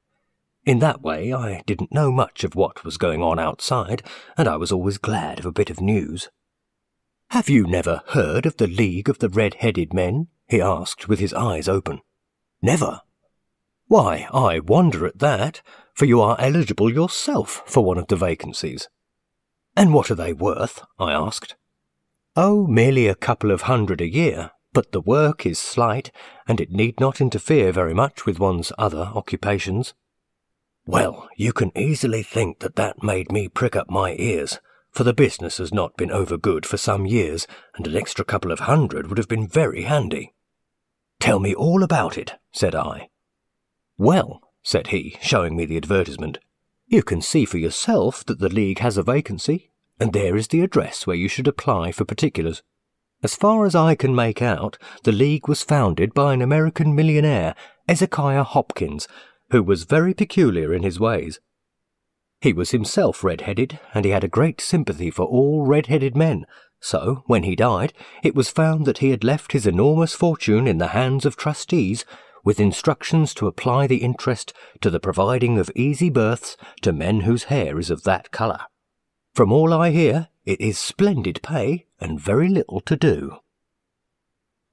In 0.67 0.81
that 0.81 1.01
way, 1.01 1.33
I 1.33 1.63
didn't 1.65 1.95
know 1.95 2.13
much 2.13 2.45
of 2.45 2.55
what 2.55 2.85
was 2.85 2.99
going 2.99 3.23
on 3.23 3.39
outside, 3.39 4.03
and 4.37 4.47
I 4.47 4.57
was 4.57 4.71
always 4.71 4.99
glad 4.99 5.39
of 5.39 5.47
a 5.47 5.53
bit 5.53 5.71
of 5.71 5.81
news. 5.81 6.29
Have 7.31 7.49
you 7.49 7.67
never 7.67 8.03
heard 8.09 8.45
of 8.45 8.59
the 8.59 8.67
League 8.67 9.09
of 9.09 9.21
the 9.21 9.31
Red-Headed 9.31 9.95
Men? 9.95 10.29
he 10.47 10.61
asked 10.61 11.09
with 11.09 11.21
his 11.21 11.33
eyes 11.33 11.69
open. 11.69 12.01
Never. 12.61 13.01
Why, 13.87 14.29
I 14.31 14.59
wonder 14.59 15.07
at 15.07 15.21
that, 15.21 15.63
for 15.95 16.05
you 16.05 16.21
are 16.21 16.37
eligible 16.39 16.93
yourself 16.93 17.63
for 17.65 17.83
one 17.83 17.97
of 17.97 18.09
the 18.09 18.17
vacancies. 18.17 18.89
And 19.75 19.95
what 19.95 20.11
are 20.11 20.15
they 20.15 20.35
worth? 20.35 20.83
I 20.99 21.13
asked. 21.13 21.57
Oh, 22.35 22.67
merely 22.67 23.07
a 23.07 23.15
couple 23.15 23.51
of 23.51 23.63
hundred 23.63 24.03
a 24.03 24.09
year, 24.09 24.51
but 24.77 24.93
the 24.93 25.01
work 25.01 25.47
is 25.47 25.59
slight, 25.59 26.13
and 26.47 26.61
it 26.61 26.71
need 26.71 27.01
not 27.01 27.19
interfere 27.19 27.73
very 27.73 27.95
much 27.95 28.27
with 28.27 28.39
one's 28.39 28.75
other 28.77 29.11
occupations. 29.15 29.95
Well, 30.85 31.31
you 31.35 31.55
can 31.55 31.73
easily 31.75 32.23
think 32.23 32.59
that 32.59 32.77
that 32.77 33.03
made 33.03 33.33
me 33.33 33.49
prick 33.49 33.75
up 33.75 33.89
my 33.89 34.15
ears, 34.19 34.61
for 34.91 35.03
the 35.03 35.15
business 35.15 35.57
has 35.57 35.73
not 35.73 35.97
been 35.97 36.11
over 36.11 36.37
good 36.37 36.67
for 36.67 36.77
some 36.77 37.07
years, 37.07 37.47
and 37.75 37.87
an 37.87 37.97
extra 37.97 38.23
couple 38.23 38.53
of 38.53 38.61
hundred 38.61 39.07
would 39.07 39.17
have 39.17 39.29
been 39.29 39.49
very 39.49 39.85
handy. 39.85 40.35
Tell 41.21 41.39
me 41.39 41.55
all 41.55 41.83
about 41.83 42.19
it, 42.19 42.35
said 42.53 42.75
I. 42.75 43.09
Well, 43.97 44.43
said 44.63 44.89
he, 44.89 45.17
showing 45.23 45.57
me 45.57 45.65
the 45.65 45.79
advertisement, 45.79 46.37
you 46.87 47.03
can 47.03 47.23
see 47.23 47.47
for 47.47 47.57
yourself 47.57 48.27
that 48.27 48.41
the 48.41 48.51
League 48.51 48.81
has 48.81 48.99
a 48.99 49.03
vacancy, 49.03 49.71
and 49.99 50.13
there 50.13 50.37
is 50.37 50.49
the 50.49 50.61
address 50.61 51.07
where 51.07 51.17
you 51.17 51.29
should 51.29 51.49
apply 51.49 51.93
for 51.93 52.05
particulars. 52.05 52.63
As 53.27 53.35
far 53.35 53.67
as 53.67 53.75
I 53.75 53.97
can 53.97 54.15
make 54.15 54.41
out, 54.41 54.79
the 55.03 55.11
League 55.11 55.49
was 55.49 55.65
founded 55.65 56.15
by 56.15 56.33
an 56.33 56.41
American 56.41 56.95
millionaire, 56.95 57.57
Ezekiah 57.89 58.45
Hopkins, 58.45 59.09
who 59.51 59.65
was 59.65 59.83
very 59.83 60.15
peculiar 60.15 60.73
in 60.73 60.85
his 60.85 61.01
ways. 61.01 61.41
He 62.41 62.53
was 62.53 62.71
himself 62.71 63.25
red-headed, 63.25 63.81
and 63.93 64.05
he 64.05 64.13
had 64.13 64.23
a 64.23 64.29
great 64.29 64.61
sympathy 64.61 65.11
for 65.11 65.27
all 65.27 65.67
red-headed 65.67 66.17
men, 66.17 66.47
so, 66.81 67.25
when 67.27 67.43
he 67.43 67.57
died, 67.57 67.93
it 68.23 68.37
was 68.37 68.49
found 68.49 68.87
that 68.87 68.99
he 68.99 69.11
had 69.11 69.25
left 69.25 69.51
his 69.51 69.67
enormous 69.67 70.15
fortune 70.15 70.69
in 70.69 70.79
the 70.79 70.95
hands 70.95 71.27
of 71.27 71.37
trustees, 71.37 72.05
with 72.45 72.61
instructions 72.61 73.35
to 73.35 73.49
apply 73.49 73.89
the 73.89 74.05
interest 74.05 74.53
to 74.83 74.89
the 74.89 75.01
providing 75.01 75.59
of 75.59 75.73
easy 75.75 76.11
berths 76.11 76.57
to 76.83 76.93
men 76.93 77.23
whose 77.23 77.51
hair 77.51 77.81
is 77.81 77.91
of 77.91 78.05
that 78.05 78.31
colour. 78.31 78.61
From 79.35 79.51
all 79.51 79.73
I 79.73 79.91
hear, 79.91 80.29
it 80.47 80.61
is 80.61 80.79
splendid 80.79 81.43
pay 81.43 81.87
and 82.01 82.21
very 82.21 82.49
little 82.49 82.81
to 82.81 82.97
do. 82.97 83.39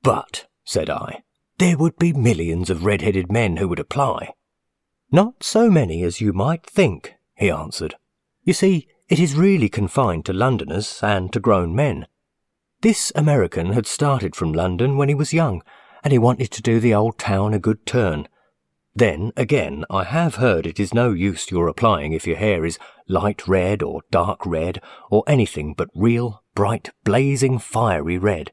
But, 0.03 0.45
said 0.63 0.89
I, 0.89 1.23
there 1.57 1.77
would 1.77 1.97
be 1.97 2.13
millions 2.13 2.69
of 2.69 2.85
red-headed 2.85 3.31
men 3.31 3.57
who 3.57 3.67
would 3.67 3.79
apply. 3.79 4.33
Not 5.11 5.43
so 5.43 5.69
many 5.69 6.03
as 6.03 6.21
you 6.21 6.31
might 6.31 6.65
think, 6.65 7.15
he 7.35 7.49
answered. 7.49 7.95
You 8.43 8.53
see, 8.53 8.87
it 9.09 9.19
is 9.19 9.35
really 9.35 9.69
confined 9.69 10.25
to 10.25 10.33
Londoners 10.33 10.99
and 11.01 11.31
to 11.33 11.39
grown 11.39 11.75
men. 11.75 12.07
This 12.81 13.11
American 13.15 13.73
had 13.73 13.87
started 13.87 14.35
from 14.35 14.53
London 14.53 14.97
when 14.97 15.09
he 15.09 15.15
was 15.15 15.33
young, 15.33 15.61
and 16.03 16.11
he 16.11 16.19
wanted 16.19 16.51
to 16.51 16.61
do 16.61 16.79
the 16.79 16.93
old 16.93 17.17
town 17.17 17.53
a 17.53 17.59
good 17.59 17.85
turn, 17.85 18.27
then, 18.95 19.31
again, 19.35 19.85
I 19.89 20.03
have 20.03 20.35
heard 20.35 20.67
it 20.67 20.79
is 20.79 20.93
no 20.93 21.11
use 21.11 21.49
your 21.49 21.67
applying 21.67 22.13
if 22.13 22.27
your 22.27 22.37
hair 22.37 22.63
is 22.63 22.77
light 23.07 23.47
red 23.47 23.81
or 23.81 24.03
dark 24.11 24.45
red 24.45 24.81
or 25.09 25.23
anything 25.25 25.73
but 25.73 25.89
real, 25.95 26.43
bright, 26.53 26.91
blazing, 27.03 27.57
fiery 27.57 28.19
red. 28.19 28.51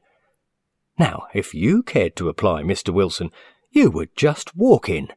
Now, 0.97 1.27
if 1.33 1.53
you 1.53 1.83
cared 1.83 2.15
to 2.15 2.29
apply, 2.29 2.63
Mr. 2.63 2.91
Wilson, 2.91 3.29
you 3.69 3.91
would 3.91 4.15
just 4.15 4.55
walk 4.55 4.89
in. 4.89 5.09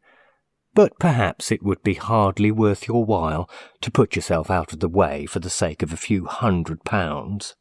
But 0.75 0.99
perhaps 0.99 1.51
it 1.51 1.63
would 1.63 1.83
be 1.83 1.95
hardly 1.95 2.51
worth 2.51 2.87
your 2.87 3.05
while 3.05 3.49
to 3.81 3.91
put 3.91 4.17
yourself 4.17 4.51
out 4.51 4.73
of 4.73 4.81
the 4.81 4.89
way 4.89 5.25
for 5.25 5.39
the 5.39 5.51
sake 5.51 5.83
of 5.83 5.93
a 5.93 5.97
few 5.97 6.27
hundred 6.27 6.85
pounds. 6.85 7.55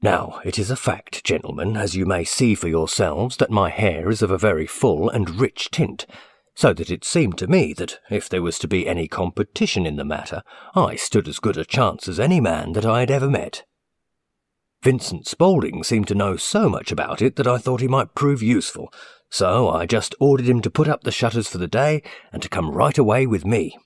Now, 0.00 0.40
it 0.44 0.58
is 0.58 0.70
a 0.70 0.76
fact, 0.76 1.24
gentlemen, 1.24 1.76
as 1.76 1.96
you 1.96 2.06
may 2.06 2.24
see 2.24 2.54
for 2.54 2.68
yourselves, 2.68 3.36
that 3.38 3.50
my 3.50 3.68
hair 3.68 4.08
is 4.10 4.22
of 4.22 4.30
a 4.30 4.38
very 4.38 4.66
full 4.66 5.10
and 5.10 5.40
rich 5.40 5.70
tint, 5.72 6.06
so 6.58 6.72
that 6.72 6.90
it 6.90 7.04
seemed 7.04 7.38
to 7.38 7.46
me 7.46 7.72
that 7.72 8.00
if 8.10 8.28
there 8.28 8.42
was 8.42 8.58
to 8.58 8.66
be 8.66 8.88
any 8.88 9.06
competition 9.06 9.86
in 9.86 9.94
the 9.94 10.04
matter, 10.04 10.42
I 10.74 10.96
stood 10.96 11.28
as 11.28 11.38
good 11.38 11.56
a 11.56 11.64
chance 11.64 12.08
as 12.08 12.18
any 12.18 12.40
man 12.40 12.72
that 12.72 12.84
I 12.84 12.98
had 12.98 13.12
ever 13.12 13.30
met. 13.30 13.62
Vincent 14.82 15.28
Spaulding 15.28 15.84
seemed 15.84 16.08
to 16.08 16.16
know 16.16 16.36
so 16.36 16.68
much 16.68 16.90
about 16.90 17.22
it 17.22 17.36
that 17.36 17.46
I 17.46 17.58
thought 17.58 17.80
he 17.80 17.86
might 17.86 18.16
prove 18.16 18.42
useful, 18.42 18.92
so 19.30 19.70
I 19.70 19.86
just 19.86 20.16
ordered 20.18 20.48
him 20.48 20.60
to 20.62 20.68
put 20.68 20.88
up 20.88 21.04
the 21.04 21.12
shutters 21.12 21.46
for 21.46 21.58
the 21.58 21.68
day 21.68 22.02
and 22.32 22.42
to 22.42 22.48
come 22.48 22.72
right 22.72 22.98
away 22.98 23.24
with 23.24 23.44
me. 23.44 23.78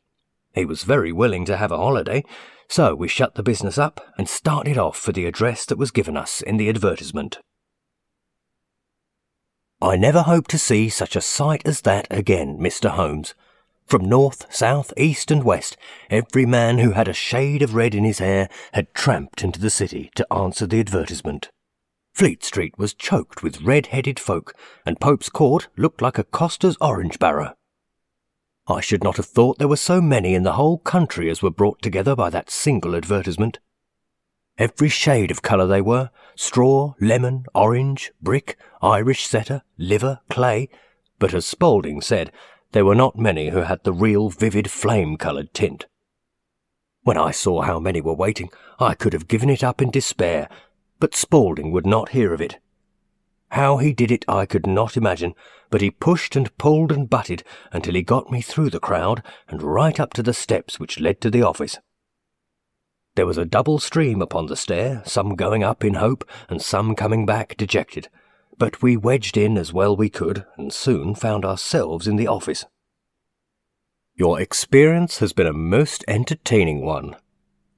He 0.55 0.65
was 0.65 0.85
very 0.85 1.13
willing 1.13 1.45
to 1.45 1.59
have 1.59 1.73
a 1.73 1.77
holiday, 1.77 2.25
so 2.71 2.95
we 2.95 3.07
shut 3.07 3.35
the 3.35 3.43
business 3.43 3.77
up 3.77 4.01
and 4.17 4.27
started 4.27 4.79
off 4.79 4.97
for 4.97 5.13
the 5.13 5.27
address 5.27 5.67
that 5.67 5.77
was 5.77 5.91
given 5.91 6.17
us 6.17 6.41
in 6.41 6.57
the 6.57 6.71
advertisement. 6.71 7.39
I 9.83 9.97
never 9.97 10.23
hope 10.23 10.47
to 10.47 10.59
see 10.59 10.89
such 10.89 11.17
a 11.17 11.21
sight 11.21 11.63
as 11.65 11.81
that 11.81 12.07
again, 12.09 12.57
Mr. 12.59 12.91
Holmes. 12.91 13.35
From 13.85 14.05
north, 14.05 14.47
south, 14.49 14.93
east, 14.97 15.33
and 15.33 15.43
west, 15.43 15.77
every 16.09 16.47
man 16.47 16.79
who 16.79 16.93
had 16.93 17.09
a 17.09 17.13
shade 17.13 17.63
of 17.63 17.75
red 17.75 17.93
in 17.93 18.05
his 18.05 18.21
hair 18.21 18.49
had 18.75 18.95
tramped 18.95 19.43
into 19.43 19.59
the 19.59 19.71
city 19.71 20.13
to 20.15 20.33
answer 20.33 20.69
the 20.69 20.79
advertisement. 20.79 21.51
Fleet 22.15 22.45
Street 22.45 22.79
was 22.79 22.95
choked 22.95 23.43
with 23.43 23.63
red-headed 23.63 24.21
folk, 24.21 24.55
and 24.87 25.01
Pope's 25.01 25.29
Court 25.29 25.67
looked 25.77 26.01
like 26.01 26.17
a 26.17 26.25
coster's 26.25 26.77
orange 26.81 27.19
barrow. 27.19 27.57
I 28.69 28.81
should 28.81 29.03
not 29.03 29.17
have 29.17 29.27
thought 29.27 29.59
there 29.59 29.67
were 29.67 29.77
so 29.77 30.01
many 30.01 30.37
in 30.37 30.45
the 30.45 30.53
whole 30.53 30.79
country 30.79 31.29
as 31.29 31.43
were 31.43 31.51
brought 31.51 31.83
together 31.83 32.15
by 32.15 32.31
that 32.31 32.51
single 32.51 32.95
advertisement. 32.95 33.59
Every 34.59 34.89
shade 34.89 35.31
of 35.31 35.43
colour 35.43 35.67
they 35.67 35.81
were 35.81 36.11
straw, 36.35 36.95
lemon, 37.01 37.47
orange, 37.55 38.13
brick, 38.21 38.57
Irish 38.81 39.27
setter, 39.27 39.63
liver, 39.79 40.21
clay. 40.31 40.69
But 41.19 41.35
as 41.35 41.47
Spaulding 41.47 42.01
said, 42.01 42.33
there 42.73 42.85
were 42.85 42.95
not 42.95 43.19
many 43.19 43.51
who 43.51 43.63
had 43.63 43.85
the 43.85 43.93
real 43.93 44.31
vivid 44.31 44.71
flame 44.71 45.17
coloured 45.17 45.53
tint. 45.55 45.87
When 47.03 47.19
I 47.19 47.31
saw 47.31 47.63
how 47.63 47.79
many 47.79 48.01
were 48.01 48.15
waiting, 48.15 48.51
I 48.79 48.95
could 48.95 49.13
have 49.13 49.29
given 49.29 49.51
it 49.51 49.65
up 49.65 49.83
in 49.83 49.91
despair, 49.91 50.49
but 51.01 51.15
Spaulding 51.15 51.73
would 51.73 51.87
not 51.87 52.11
hear 52.11 52.33
of 52.33 52.41
it. 52.41 52.59
How 53.51 53.77
he 53.79 53.93
did 53.93 54.11
it 54.11 54.25
I 54.29 54.47
could 54.47 54.67
not 54.67 54.97
imagine, 54.97 55.35
but 55.69 55.81
he 55.81 55.91
pushed 55.91 56.37
and 56.37 56.57
pulled 56.59 56.93
and 56.93 57.11
butted 57.11 57.43
until 57.73 57.95
he 57.95 58.03
got 58.03 58.31
me 58.31 58.41
through 58.41 58.71
the 58.71 58.81
crowd 58.81 59.23
and 59.49 59.63
right 59.63 59.99
up 59.99 60.15
to 60.15 60.23
the 60.23 60.33
steps 60.33 60.81
which 60.81 61.01
led 61.01 61.21
to 61.21 61.31
the 61.31 61.43
office. 61.43 61.79
There 63.15 63.27
was 63.27 63.37
a 63.37 63.45
double 63.45 63.79
stream 63.79 64.23
upon 64.23 64.47
the 64.47 64.57
stair, 64.57 65.03
some 65.05 65.37
going 65.37 65.63
up 65.63 65.85
in 65.85 65.95
hope, 65.95 66.25
and 66.49 66.63
some 66.63 66.95
coming 66.95 67.27
back 67.27 67.57
dejected. 67.57 68.09
But 68.57 68.81
we 68.81 68.97
wedged 68.97 69.37
in 69.37 69.59
as 69.59 69.73
well 69.73 69.95
we 69.95 70.09
could, 70.09 70.47
and 70.57 70.73
soon 70.73 71.15
found 71.15 71.45
ourselves 71.45 72.09
in 72.09 72.17
the 72.17 72.27
office. 72.27 72.65
Your 74.15 74.41
experience 74.41 75.19
has 75.19 75.33
been 75.33 75.47
a 75.47 75.53
most 75.53 76.05
entertaining 76.09 76.85
one, 76.85 77.17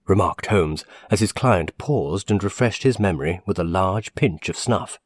remarked 0.07 0.47
Holmes 0.47 0.85
as 1.11 1.21
his 1.21 1.33
client 1.33 1.76
paused 1.79 2.31
and 2.31 2.43
refreshed 2.43 2.83
his 2.83 2.99
memory 2.99 3.41
with 3.47 3.59
a 3.59 3.64
large 3.64 4.14
pinch 4.14 4.49
of 4.49 4.57
snuff. 4.57 4.99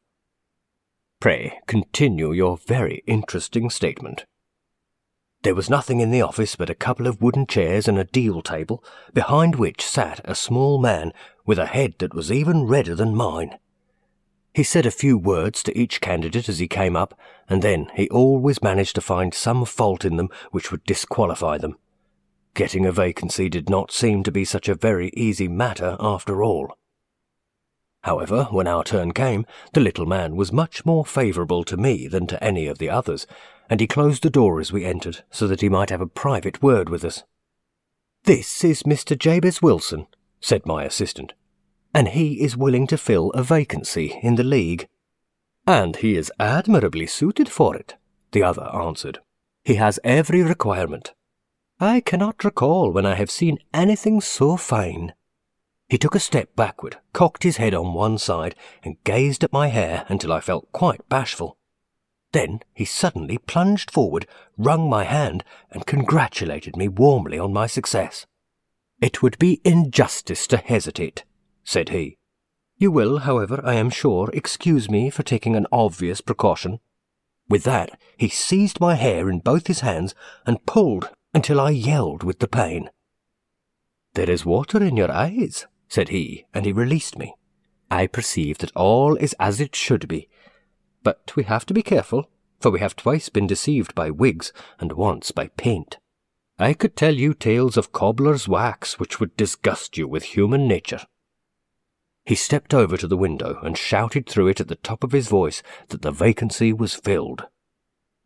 Pray 1.20 1.58
continue 1.66 2.32
your 2.32 2.58
very 2.58 3.02
interesting 3.06 3.70
statement. 3.70 4.24
There 5.42 5.54
was 5.54 5.70
nothing 5.70 6.00
in 6.00 6.10
the 6.10 6.22
office 6.22 6.56
but 6.56 6.68
a 6.68 6.74
couple 6.74 7.06
of 7.06 7.22
wooden 7.22 7.46
chairs 7.46 7.86
and 7.86 7.96
a 7.98 8.04
deal 8.04 8.42
table, 8.42 8.82
behind 9.14 9.54
which 9.54 9.86
sat 9.86 10.20
a 10.24 10.34
small 10.34 10.78
man 10.78 11.12
with 11.46 11.58
a 11.58 11.66
head 11.66 11.94
that 11.98 12.12
was 12.12 12.32
even 12.32 12.66
redder 12.66 12.94
than 12.96 13.14
mine. 13.14 13.56
He 14.52 14.64
said 14.64 14.86
a 14.86 14.90
few 14.90 15.16
words 15.16 15.62
to 15.62 15.78
each 15.78 16.00
candidate 16.00 16.48
as 16.48 16.58
he 16.58 16.66
came 16.66 16.96
up, 16.96 17.16
and 17.48 17.62
then 17.62 17.88
he 17.94 18.08
always 18.08 18.62
managed 18.62 18.96
to 18.96 19.00
find 19.00 19.32
some 19.32 19.64
fault 19.64 20.04
in 20.04 20.16
them 20.16 20.30
which 20.50 20.72
would 20.72 20.82
disqualify 20.82 21.58
them. 21.58 21.76
Getting 22.54 22.84
a 22.84 22.90
vacancy 22.90 23.48
did 23.48 23.70
not 23.70 23.92
seem 23.92 24.24
to 24.24 24.32
be 24.32 24.44
such 24.44 24.68
a 24.68 24.74
very 24.74 25.10
easy 25.14 25.46
matter 25.46 25.96
after 26.00 26.42
all. 26.42 26.76
However, 28.02 28.48
when 28.50 28.66
our 28.66 28.82
turn 28.82 29.12
came, 29.12 29.46
the 29.74 29.80
little 29.80 30.06
man 30.06 30.34
was 30.34 30.52
much 30.52 30.84
more 30.84 31.04
favourable 31.04 31.62
to 31.62 31.76
me 31.76 32.08
than 32.08 32.26
to 32.26 32.42
any 32.42 32.66
of 32.66 32.78
the 32.78 32.90
others, 32.90 33.28
and 33.68 33.80
he 33.80 33.86
closed 33.86 34.22
the 34.22 34.30
door 34.30 34.60
as 34.60 34.72
we 34.72 34.84
entered 34.84 35.22
so 35.30 35.46
that 35.46 35.60
he 35.60 35.68
might 35.68 35.90
have 35.90 36.00
a 36.00 36.06
private 36.06 36.62
word 36.62 36.88
with 36.88 37.04
us. 37.04 37.24
This 38.24 38.64
is 38.64 38.82
Mr. 38.82 39.18
Jabez 39.18 39.62
Wilson, 39.62 40.06
said 40.40 40.66
my 40.66 40.84
assistant, 40.84 41.34
and 41.94 42.08
he 42.08 42.42
is 42.42 42.56
willing 42.56 42.86
to 42.86 42.98
fill 42.98 43.30
a 43.30 43.42
vacancy 43.42 44.18
in 44.22 44.36
the 44.36 44.44
League. 44.44 44.88
And 45.66 45.96
he 45.96 46.16
is 46.16 46.32
admirably 46.40 47.06
suited 47.06 47.48
for 47.48 47.76
it, 47.76 47.94
the 48.32 48.42
other 48.42 48.68
answered. 48.74 49.18
He 49.64 49.74
has 49.74 50.00
every 50.02 50.42
requirement. 50.42 51.12
I 51.78 52.00
cannot 52.00 52.42
recall 52.44 52.90
when 52.90 53.06
I 53.06 53.14
have 53.14 53.30
seen 53.30 53.58
anything 53.74 54.20
so 54.20 54.56
fine. 54.56 55.12
He 55.88 55.98
took 55.98 56.14
a 56.14 56.20
step 56.20 56.54
backward, 56.56 56.96
cocked 57.12 57.42
his 57.42 57.58
head 57.58 57.74
on 57.74 57.94
one 57.94 58.18
side, 58.18 58.54
and 58.82 59.02
gazed 59.04 59.44
at 59.44 59.52
my 59.52 59.68
hair 59.68 60.04
until 60.08 60.32
I 60.32 60.40
felt 60.40 60.72
quite 60.72 61.06
bashful. 61.08 61.57
Then 62.32 62.60
he 62.74 62.84
suddenly 62.84 63.38
plunged 63.38 63.90
forward, 63.90 64.26
wrung 64.56 64.88
my 64.88 65.04
hand, 65.04 65.44
and 65.70 65.86
congratulated 65.86 66.76
me 66.76 66.88
warmly 66.88 67.38
on 67.38 67.52
my 67.52 67.66
success. 67.66 68.26
It 69.00 69.22
would 69.22 69.38
be 69.38 69.60
injustice 69.64 70.46
to 70.48 70.56
hesitate, 70.58 71.24
said 71.64 71.88
he. 71.88 72.18
You 72.76 72.90
will, 72.90 73.18
however, 73.18 73.60
I 73.64 73.74
am 73.74 73.90
sure, 73.90 74.30
excuse 74.32 74.90
me 74.90 75.10
for 75.10 75.22
taking 75.22 75.56
an 75.56 75.66
obvious 75.72 76.20
precaution. 76.20 76.80
With 77.48 77.64
that, 77.64 77.98
he 78.16 78.28
seized 78.28 78.80
my 78.80 78.94
hair 78.94 79.30
in 79.30 79.38
both 79.38 79.66
his 79.66 79.80
hands 79.80 80.14
and 80.46 80.64
pulled 80.66 81.10
until 81.32 81.60
I 81.60 81.70
yelled 81.70 82.22
with 82.22 82.40
the 82.40 82.48
pain. 82.48 82.90
There 84.14 84.30
is 84.30 84.44
water 84.44 84.82
in 84.82 84.96
your 84.96 85.10
eyes, 85.10 85.66
said 85.88 86.10
he, 86.10 86.44
and 86.52 86.66
he 86.66 86.72
released 86.72 87.18
me. 87.18 87.34
I 87.90 88.06
perceive 88.06 88.58
that 88.58 88.76
all 88.76 89.16
is 89.16 89.34
as 89.40 89.60
it 89.60 89.74
should 89.74 90.08
be, 90.08 90.28
but 91.02 91.34
we 91.36 91.44
have 91.44 91.66
to 91.66 91.74
be 91.74 91.82
careful, 91.82 92.30
for 92.60 92.70
we 92.70 92.80
have 92.80 92.96
twice 92.96 93.28
been 93.28 93.46
deceived 93.46 93.94
by 93.94 94.10
wigs 94.10 94.52
and 94.78 94.92
once 94.92 95.30
by 95.30 95.48
paint. 95.56 95.98
I 96.58 96.74
could 96.74 96.96
tell 96.96 97.14
you 97.14 97.34
tales 97.34 97.76
of 97.76 97.92
cobbler's 97.92 98.48
wax 98.48 98.98
which 98.98 99.20
would 99.20 99.36
disgust 99.36 99.96
you 99.96 100.08
with 100.08 100.24
human 100.24 100.66
nature. 100.66 101.02
He 102.24 102.34
stepped 102.34 102.74
over 102.74 102.96
to 102.96 103.06
the 103.06 103.16
window 103.16 103.58
and 103.62 103.78
shouted 103.78 104.28
through 104.28 104.48
it 104.48 104.60
at 104.60 104.68
the 104.68 104.74
top 104.74 105.04
of 105.04 105.12
his 105.12 105.28
voice 105.28 105.62
that 105.88 106.02
the 106.02 106.10
vacancy 106.10 106.72
was 106.72 106.94
filled. 106.94 107.46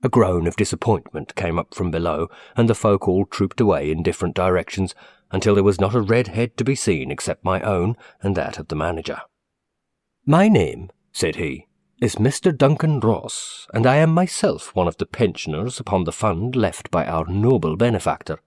A 0.02 0.08
groan 0.08 0.48
of 0.48 0.56
disappointment 0.56 1.36
came 1.36 1.58
up 1.58 1.74
from 1.74 1.92
below, 1.92 2.28
and 2.56 2.68
the 2.68 2.74
folk 2.74 3.06
all 3.06 3.24
trooped 3.24 3.60
away 3.60 3.90
in 3.90 4.02
different 4.02 4.34
directions 4.34 4.96
until 5.30 5.54
there 5.54 5.62
was 5.62 5.80
not 5.80 5.94
a 5.94 6.00
red 6.00 6.28
head 6.28 6.56
to 6.56 6.64
be 6.64 6.74
seen 6.74 7.12
except 7.12 7.44
my 7.44 7.60
own 7.60 7.96
and 8.20 8.34
that 8.34 8.58
of 8.58 8.66
the 8.66 8.74
manager. 8.74 9.20
My 10.26 10.48
name, 10.48 10.90
said 11.12 11.36
he, 11.36 11.68
is 12.02 12.16
Mr. 12.16 12.50
Duncan 12.54 12.98
Ross, 12.98 13.68
and 13.72 13.86
I 13.86 13.94
am 13.98 14.12
myself 14.12 14.74
one 14.74 14.88
of 14.88 14.96
the 14.96 15.06
pensioners 15.06 15.78
upon 15.78 16.02
the 16.02 16.10
fund 16.10 16.56
left 16.56 16.90
by 16.90 17.06
our 17.06 17.24
noble 17.26 17.76
benefactor. 17.76 18.40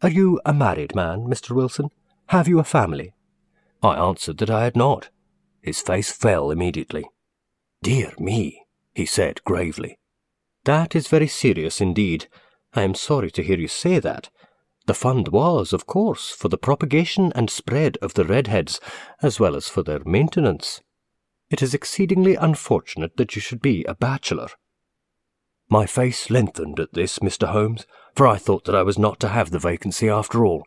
Are 0.00 0.08
you 0.08 0.40
a 0.46 0.54
married 0.54 0.94
man, 0.94 1.26
Mr. 1.26 1.50
Wilson? 1.50 1.90
Have 2.28 2.48
you 2.48 2.58
a 2.58 2.64
family? 2.64 3.12
I 3.82 3.96
answered 3.96 4.38
that 4.38 4.48
I 4.48 4.64
had 4.64 4.76
not. 4.76 5.10
His 5.60 5.82
face 5.82 6.10
fell 6.10 6.50
immediately. 6.50 7.04
Dear 7.82 8.14
me, 8.18 8.62
he 8.94 9.04
said 9.04 9.44
gravely. 9.44 9.98
That 10.64 10.96
is 10.96 11.08
very 11.08 11.28
serious 11.28 11.82
indeed. 11.82 12.28
I 12.72 12.80
am 12.80 12.94
sorry 12.94 13.30
to 13.32 13.42
hear 13.42 13.58
you 13.58 13.68
say 13.68 13.98
that. 13.98 14.30
The 14.86 14.94
fund 14.94 15.28
was, 15.28 15.74
of 15.74 15.84
course, 15.84 16.30
for 16.30 16.48
the 16.48 16.56
propagation 16.56 17.30
and 17.34 17.50
spread 17.50 17.98
of 18.00 18.14
the 18.14 18.24
redheads, 18.24 18.80
as 19.22 19.38
well 19.38 19.54
as 19.54 19.68
for 19.68 19.82
their 19.82 20.00
maintenance. 20.06 20.80
It 21.50 21.62
is 21.62 21.74
exceedingly 21.74 22.34
unfortunate 22.34 23.16
that 23.16 23.36
you 23.36 23.40
should 23.40 23.62
be 23.62 23.84
a 23.84 23.94
bachelor. 23.94 24.48
My 25.68 25.86
face 25.86 26.30
lengthened 26.30 26.80
at 26.80 26.92
this, 26.92 27.18
Mr. 27.20 27.48
Holmes, 27.48 27.86
for 28.14 28.26
I 28.26 28.36
thought 28.36 28.64
that 28.64 28.74
I 28.74 28.82
was 28.82 28.98
not 28.98 29.20
to 29.20 29.28
have 29.28 29.50
the 29.50 29.58
vacancy 29.58 30.08
after 30.08 30.44
all. 30.44 30.66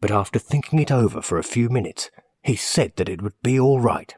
But 0.00 0.10
after 0.10 0.38
thinking 0.38 0.78
it 0.78 0.92
over 0.92 1.22
for 1.22 1.38
a 1.38 1.44
few 1.44 1.68
minutes, 1.68 2.10
he 2.42 2.56
said 2.56 2.96
that 2.96 3.08
it 3.08 3.22
would 3.22 3.40
be 3.42 3.58
all 3.58 3.80
right. 3.80 4.14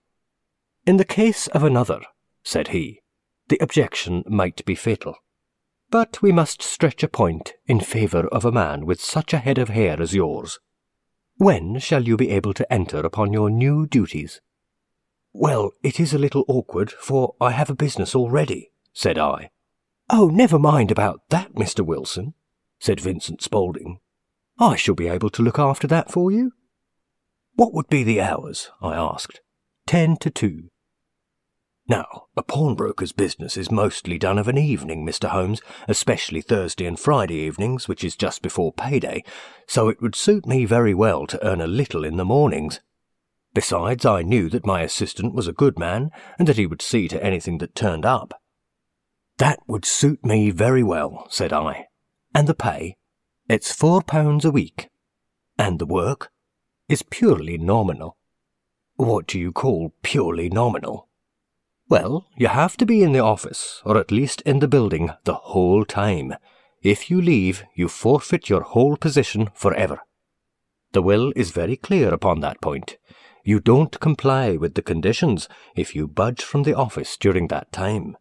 In 0.87 0.97
the 0.97 1.05
case 1.05 1.47
of 1.49 1.63
another, 1.63 2.01
said 2.43 2.69
he, 2.69 3.03
the 3.49 3.59
objection 3.61 4.25
might 4.27 4.65
be 4.65 4.75
fatal. 4.75 5.17
But 5.91 6.23
we 6.23 6.33
must 6.33 6.63
stretch 6.63 7.03
a 7.03 7.09
point 7.09 7.55
in 7.67 7.81
favour 7.81 8.29
of 8.29 8.45
a 8.45 8.53
man 8.53 8.87
with 8.87 9.01
such 9.01 9.33
a 9.33 9.39
head 9.39 9.59
of 9.59 9.69
hair 9.69 10.01
as 10.01 10.15
yours. 10.15 10.59
When 11.37 11.79
shall 11.79 12.05
you 12.05 12.17
be 12.17 12.31
able 12.31 12.55
to 12.55 12.73
enter 12.73 12.99
upon 12.99 13.33
your 13.33 13.51
new 13.51 13.87
duties? 13.87 14.41
Well, 15.33 15.73
it 15.83 16.01
is 16.01 16.13
a 16.13 16.19
little 16.19 16.45
awkward, 16.49 16.91
for 16.91 17.35
I 17.41 17.53
have 17.53 17.71
a 17.71 17.75
business 17.75 18.15
already, 18.15 18.73
said 18.93 19.19
I. 19.19 19.51
Oh, 20.09 20.29
never 20.29 20.59
mind 20.59 20.91
about 20.91 21.23
that, 21.29 21.55
Mr. 21.55 21.85
Wilson, 21.85 22.35
said 22.81 23.01
Vincent 23.01 23.43
Spaulding. 23.43 24.01
I 24.59 24.77
shall 24.77 24.97
be 24.97 25.09
able 25.09 25.31
to 25.31 25.43
look 25.43 25.59
after 25.59 25.87
that 25.87 26.11
for 26.11 26.33
you. 26.33 26.53
What 27.55 27.73
would 27.73 27.89
be 27.89 28.03
the 28.03 28.21
hours? 28.21 28.71
I 28.83 28.95
asked. 28.95 29.41
Ten 29.87 30.17
to 30.19 30.31
two. 30.31 30.71
Now, 31.89 32.27
a 32.37 32.43
pawnbroker's 32.43 33.13
business 33.13 33.57
is 33.57 33.71
mostly 33.71 34.19
done 34.19 34.39
of 34.39 34.49
an 34.49 34.59
evening, 34.59 35.05
Mr. 35.05 35.29
Holmes, 35.31 35.61
especially 35.89 36.41
Thursday 36.41 36.87
and 36.87 36.99
Friday 36.99 37.35
evenings, 37.35 37.89
which 37.89 38.05
is 38.05 38.17
just 38.17 38.43
before 38.43 38.73
payday, 38.73 39.25
so 39.67 39.89
it 39.89 40.01
would 40.01 40.15
suit 40.15 40.47
me 40.47 40.65
very 40.65 40.95
well 40.95 41.27
to 41.27 41.45
earn 41.45 41.61
a 41.61 41.67
little 41.67 42.05
in 42.05 42.17
the 42.17 42.25
mornings. 42.25 42.81
Besides, 43.53 44.07
I 44.07 44.23
knew 44.23 44.49
that 44.51 44.67
my 44.67 44.83
assistant 44.83 45.35
was 45.35 45.49
a 45.49 45.53
good 45.53 45.79
man, 45.79 46.11
and 46.39 46.47
that 46.47 46.57
he 46.57 46.67
would 46.67 46.83
see 46.83 47.09
to 47.09 47.23
anything 47.23 47.59
that 47.59 47.75
turned 47.75 48.07
up. 48.07 48.41
That 49.39 49.59
would 49.67 49.85
suit 49.85 50.25
me 50.25 50.51
very 50.51 50.83
well, 50.83 51.27
said 51.31 51.53
I. 51.53 51.87
And 52.35 52.47
the 52.47 52.55
pay? 52.55 52.97
It's 53.49 53.73
four 53.73 54.03
pounds 54.03 54.45
a 54.45 54.51
week. 54.51 54.89
And 55.59 55.79
the 55.79 55.87
work? 55.87 56.31
Is 56.89 57.03
purely 57.03 57.59
nominal. 57.59 58.17
What 58.97 59.27
do 59.27 59.39
you 59.39 59.51
call 59.51 59.95
purely 60.03 60.49
nominal? 60.49 61.09
Well, 61.89 62.29
you 62.37 62.47
have 62.47 62.77
to 62.77 62.87
be 62.87 63.03
in 63.03 63.13
the 63.13 63.19
office, 63.19 63.83
or 63.85 63.97
at 63.97 64.13
least 64.13 64.43
in 64.43 64.61
the 64.61 64.69
building, 64.69 65.11
the 65.25 65.35
whole 65.35 65.85
time. 65.85 66.35
If 66.83 67.11
you 67.11 67.21
leave, 67.21 67.65
you 67.75 67.89
forfeit 67.89 68.49
your 68.49 68.63
whole 68.63 68.97
position 68.97 69.51
forever. 69.55 70.01
The 70.93 71.03
will 71.03 71.33
is 71.35 71.51
very 71.51 71.77
clear 71.77 72.15
upon 72.15 72.41
that 72.41 72.61
point. 72.61 72.97
You 73.45 73.61
don't 73.61 73.99
comply 74.01 74.57
with 74.57 74.75
the 74.75 74.83
conditions 74.83 75.49
if 75.75 75.95
you 75.95 76.07
budge 76.07 76.43
from 76.43 76.63
the 76.65 76.75
office 76.75 77.17
during 77.17 77.49
that 77.49 77.73
time. 77.73 78.17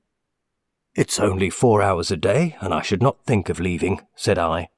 It's 0.96 1.20
only 1.20 1.50
four 1.50 1.82
hours 1.82 2.12
a 2.12 2.18
day, 2.18 2.56
and 2.62 2.74
I 2.74 2.82
should 2.82 3.02
not 3.02 3.24
think 3.26 3.50
of 3.50 3.60
leaving, 3.60 4.02
said 4.16 4.38
I. 4.38 4.70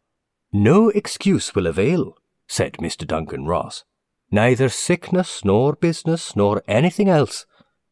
No 0.52 0.90
excuse 0.90 1.56
will 1.56 1.68
avail, 1.68 2.16
said 2.48 2.74
Mr. 2.74 3.08
Duncan 3.08 3.46
Ross. 3.46 3.86
Neither 4.30 4.70
sickness, 4.70 5.44
nor 5.46 5.74
business, 5.76 6.36
nor 6.36 6.64
anything 6.68 7.10
else. 7.10 7.46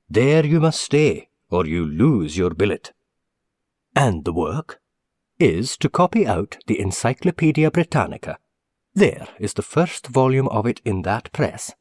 There 0.09 0.45
you 0.45 0.59
must 0.59 0.81
stay, 0.81 1.29
or 1.49 1.65
you 1.65 1.85
lose 1.85 2.37
your 2.37 2.51
billet. 2.51 2.93
And 3.95 4.25
the 4.25 4.33
work 4.33 4.79
is 5.39 5.77
to 5.77 5.89
copy 5.89 6.27
out 6.27 6.57
the 6.67 6.79
Encyclopaedia 6.79 7.71
Britannica. 7.71 8.37
There 8.93 9.27
is 9.39 9.53
the 9.53 9.61
first 9.61 10.07
volume 10.07 10.47
of 10.49 10.65
it 10.65 10.81
in 10.83 11.03
that 11.03 11.31
press, 11.31 11.73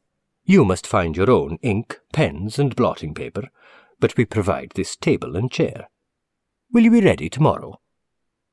you 0.49 0.65
must 0.65 0.87
find 0.87 1.15
your 1.15 1.31
own 1.31 1.59
ink, 1.61 2.01
pens, 2.11 2.59
and 2.59 2.75
blotting 2.75 3.13
paper, 3.13 3.51
but 4.01 4.17
we 4.17 4.25
provide 4.25 4.73
this 4.75 4.97
table 4.97 5.37
and 5.37 5.53
chair. 5.53 5.89
Will 6.73 6.85
you 6.85 6.91
be 6.91 7.03
ready 7.03 7.29
tomorrow? 7.29 7.79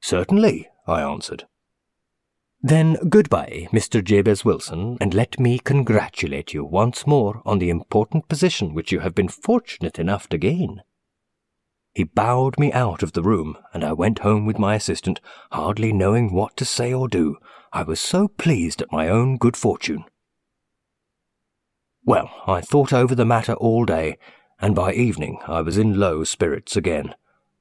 Certainly, 0.01 0.67
I 0.85 1.01
answered. 1.01 1.45
Then 2.61 2.97
goodbye, 3.07 3.69
Mr. 3.71 4.03
Jabez 4.03 4.43
Wilson, 4.43 4.97
and 4.99 5.13
let 5.13 5.39
me 5.39 5.57
congratulate 5.57 6.53
you 6.53 6.65
once 6.65 7.07
more 7.07 7.41
on 7.45 7.59
the 7.59 7.69
important 7.69 8.27
position 8.27 8.73
which 8.73 8.91
you 8.91 8.99
have 8.99 9.15
been 9.15 9.29
fortunate 9.29 9.97
enough 9.97 10.27
to 10.29 10.37
gain. 10.37 10.81
He 11.93 12.03
bowed 12.03 12.59
me 12.59 12.73
out 12.73 13.03
of 13.03 13.13
the 13.13 13.23
room, 13.23 13.57
and 13.73 13.85
I 13.85 13.93
went 13.93 14.19
home 14.19 14.45
with 14.45 14.59
my 14.59 14.75
assistant, 14.75 15.21
hardly 15.53 15.93
knowing 15.93 16.33
what 16.33 16.57
to 16.57 16.65
say 16.65 16.93
or 16.93 17.07
do. 17.07 17.37
I 17.71 17.83
was 17.83 18.01
so 18.01 18.27
pleased 18.27 18.81
at 18.81 18.91
my 18.91 19.07
own 19.07 19.37
good 19.37 19.55
fortune. 19.55 20.03
Well, 22.05 22.29
I 22.47 22.61
thought 22.61 22.93
over 22.93 23.15
the 23.15 23.25
matter 23.25 23.53
all 23.53 23.83
day, 23.83 24.17
and 24.61 24.73
by 24.73 24.93
evening 24.93 25.39
I 25.47 25.61
was 25.61 25.77
in 25.77 25.99
low 25.99 26.23
spirits 26.23 26.77
again 26.77 27.15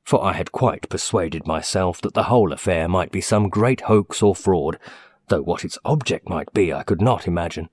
for 0.04 0.22
I 0.22 0.34
had 0.34 0.52
quite 0.52 0.88
persuaded 0.90 1.46
myself 1.46 2.00
that 2.02 2.14
the 2.14 2.24
whole 2.24 2.52
affair 2.52 2.88
might 2.88 3.10
be 3.10 3.22
some 3.22 3.48
great 3.48 3.82
hoax 3.82 4.22
or 4.22 4.34
fraud, 4.34 4.78
though 5.28 5.42
what 5.42 5.64
its 5.64 5.78
object 5.84 6.28
might 6.28 6.52
be 6.52 6.72
I 6.72 6.82
could 6.82 7.00
not 7.00 7.26
imagine. 7.26 7.70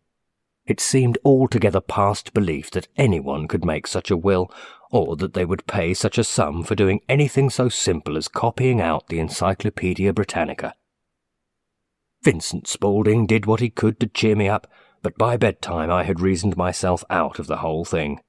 It 0.66 0.80
seemed 0.80 1.18
altogether 1.26 1.82
past 1.82 2.34
belief 2.34 2.72
that 2.72 2.88
anyone 2.96 3.48
could 3.48 3.66
make 3.66 3.86
such 3.86 4.10
a 4.10 4.18
will, 4.18 4.50
or 4.92 5.18
that 5.18 5.34
they 5.34 5.44
would 5.44 5.68
pay 5.68 5.94
such 5.94 6.18
a 6.18 6.24
sum 6.24 6.64
for 6.64 6.76
doing 6.76 7.02
anything 7.10 7.50
so 7.50 7.68
simple 7.68 8.16
as 8.16 8.28
copying 8.28 8.80
out 8.80 9.08
the 9.08 9.20
Encyclopaedia 9.20 10.14
Britannica. 10.14 10.76
Vincent 12.24 12.68
Spaulding 12.68 13.26
did 13.26 13.46
what 13.46 13.60
he 13.60 13.70
could 13.70 14.00
to 14.00 14.08
cheer 14.08 14.36
me 14.36 14.48
up, 14.48 14.68
but 15.02 15.18
by 15.18 15.38
bedtime 15.38 15.92
I 15.92 16.04
had 16.04 16.20
reasoned 16.20 16.58
myself 16.58 17.04
out 17.10 17.40
of 17.40 17.48
the 17.48 17.58
whole 17.58 17.86
thing. 17.86 18.20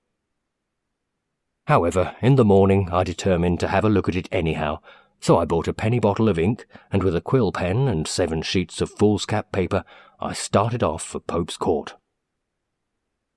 However, 1.67 2.17
in 2.21 2.37
the 2.37 2.45
morning 2.45 2.89
I 2.91 3.05
determined 3.05 3.61
to 3.61 3.69
have 3.69 3.85
a 3.85 3.89
look 3.89 4.09
at 4.09 4.17
it 4.17 4.29
anyhow, 4.33 4.81
so 5.21 5.39
I 5.39 5.45
bought 5.45 5.69
a 5.69 5.73
penny 5.73 6.01
bottle 6.01 6.29
of 6.29 6.39
ink, 6.39 6.67
and 6.91 7.05
with 7.05 7.15
a 7.15 7.21
quill 7.21 7.53
pen 7.53 7.87
and 7.87 8.09
seven 8.09 8.43
sheets 8.43 8.81
of 8.81 8.91
foolscap 8.91 9.53
paper, 9.53 9.85
I 10.19 10.33
started 10.33 10.83
off 10.83 11.03
for 11.03 11.21
Pope's 11.21 11.57
Court. 11.57 11.95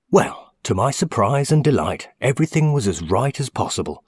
Well, 0.10 0.54
to 0.64 0.74
my 0.74 0.90
surprise 0.90 1.52
and 1.52 1.64
delight, 1.64 2.10
everything 2.20 2.74
was 2.74 2.88
as 2.88 3.04
right 3.04 3.40
as 3.40 3.50
possible. 3.50 4.04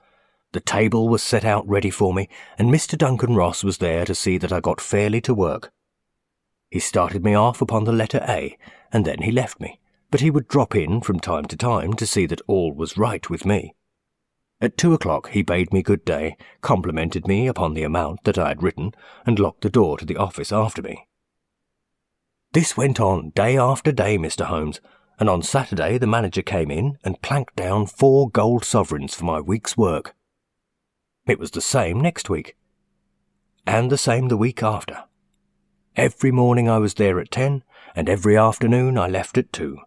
The 0.53 0.59
table 0.59 1.07
was 1.07 1.21
set 1.21 1.45
out 1.45 1.67
ready 1.67 1.91
for 1.91 2.13
me, 2.15 2.29
and 2.57 2.69
Mr. 2.69 2.97
Duncan 2.97 3.35
Ross 3.35 3.63
was 3.63 3.77
there 3.77 4.05
to 4.05 4.15
see 4.15 4.39
that 4.39 4.51
I 4.51 4.59
got 4.59 4.81
fairly 4.81 5.21
to 5.21 5.35
work. 5.35 5.71
He 6.69 6.79
started 6.79 7.23
me 7.23 7.33
off 7.33 7.61
upon 7.61 7.85
the 7.85 7.91
letter 7.91 8.23
A, 8.27 8.57
and 8.91 9.05
then 9.05 9.21
he 9.21 9.31
left 9.31 9.59
me, 9.59 9.79
but 10.11 10.19
he 10.19 10.29
would 10.29 10.47
drop 10.47 10.75
in 10.75 11.01
from 11.01 11.19
time 11.19 11.45
to 11.45 11.57
time 11.57 11.93
to 11.93 12.05
see 12.07 12.25
that 12.25 12.41
all 12.47 12.73
was 12.73 12.97
right 12.97 13.29
with 13.29 13.45
me. 13.45 13.73
At 14.59 14.77
two 14.77 14.93
o'clock 14.93 15.29
he 15.29 15.43
bade 15.43 15.71
me 15.71 15.83
good 15.83 16.03
day, 16.03 16.35
complimented 16.61 17.27
me 17.27 17.47
upon 17.47 17.73
the 17.73 17.83
amount 17.83 18.23
that 18.23 18.37
I 18.37 18.49
had 18.49 18.63
written, 18.63 18.93
and 19.25 19.39
locked 19.39 19.61
the 19.61 19.69
door 19.69 19.97
to 19.97 20.05
the 20.05 20.17
office 20.17 20.51
after 20.51 20.81
me. 20.81 21.07
This 22.53 22.75
went 22.75 22.99
on 22.99 23.29
day 23.31 23.57
after 23.57 23.91
day, 23.91 24.17
Mr. 24.17 24.45
Holmes, 24.45 24.81
and 25.19 25.29
on 25.29 25.43
Saturday 25.43 25.97
the 25.97 26.07
manager 26.07 26.41
came 26.41 26.71
in 26.71 26.97
and 27.03 27.21
planked 27.21 27.55
down 27.55 27.85
four 27.85 28.29
gold 28.29 28.65
sovereigns 28.65 29.13
for 29.13 29.25
my 29.25 29.39
week's 29.39 29.77
work. 29.77 30.15
It 31.27 31.39
was 31.39 31.51
the 31.51 31.61
same 31.61 32.01
next 32.01 32.29
week, 32.29 32.55
and 33.65 33.91
the 33.91 33.97
same 33.97 34.27
the 34.27 34.37
week 34.37 34.63
after. 34.63 35.03
Every 35.97 36.31
morning 36.31 36.69
I 36.69 36.77
was 36.77 36.93
there 36.93 37.19
at 37.19 37.31
ten, 37.31 37.63
and 37.95 38.07
every 38.07 38.37
afternoon 38.37 38.99
I 38.99 39.07
left 39.07 39.35
at 39.35 39.51
two. 39.51 39.79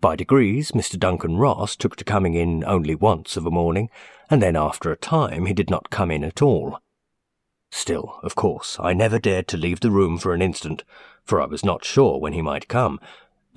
By 0.00 0.14
degrees, 0.14 0.70
Mr. 0.70 0.96
Duncan 0.96 1.38
Ross 1.38 1.74
took 1.74 1.96
to 1.96 2.04
coming 2.04 2.34
in 2.34 2.62
only 2.62 2.94
once 2.94 3.36
of 3.36 3.44
a 3.44 3.50
morning, 3.50 3.90
and 4.30 4.40
then 4.40 4.54
after 4.54 4.92
a 4.92 4.96
time 4.96 5.46
he 5.46 5.52
did 5.52 5.70
not 5.70 5.90
come 5.90 6.12
in 6.12 6.22
at 6.22 6.40
all. 6.40 6.78
Still, 7.72 8.20
of 8.22 8.36
course, 8.36 8.76
I 8.78 8.92
never 8.92 9.18
dared 9.18 9.48
to 9.48 9.56
leave 9.56 9.80
the 9.80 9.90
room 9.90 10.18
for 10.18 10.34
an 10.34 10.40
instant, 10.40 10.84
for 11.24 11.42
I 11.42 11.46
was 11.46 11.64
not 11.64 11.84
sure 11.84 12.20
when 12.20 12.34
he 12.34 12.40
might 12.40 12.68
come, 12.68 13.00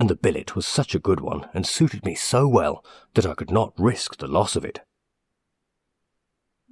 and 0.00 0.10
the 0.10 0.16
billet 0.16 0.56
was 0.56 0.66
such 0.66 0.96
a 0.96 0.98
good 0.98 1.20
one 1.20 1.48
and 1.54 1.64
suited 1.64 2.04
me 2.04 2.16
so 2.16 2.48
well 2.48 2.84
that 3.14 3.24
I 3.24 3.34
could 3.34 3.52
not 3.52 3.72
risk 3.78 4.16
the 4.16 4.26
loss 4.26 4.56
of 4.56 4.64
it. 4.64 4.80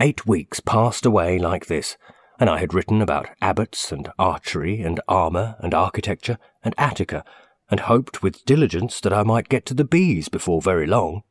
Eight 0.01 0.27
weeks 0.27 0.59
passed 0.59 1.07
away 1.07 1.38
like 1.38 1.66
this, 1.66 1.97
and 2.38 2.51
I 2.51 2.59
had 2.59 2.75
written 2.75 3.01
about 3.01 3.29
abbots 3.40 3.92
and 3.92 4.11
archery 4.18 4.83
and 4.83 5.01
armour 5.09 5.57
and 5.61 5.75
architecture 5.75 6.38
and 6.62 6.75
Attica 6.77 7.25
and 7.70 7.81
hoped 7.81 8.22
with 8.22 8.44
diligence 8.44 9.01
that 9.01 9.12
I 9.12 9.22
might 9.22 9.49
get 9.49 9.66
to 9.66 9.75
the 9.75 9.85
B's 9.85 10.29
before 10.29 10.61
very 10.61 10.87
long. 10.87 11.22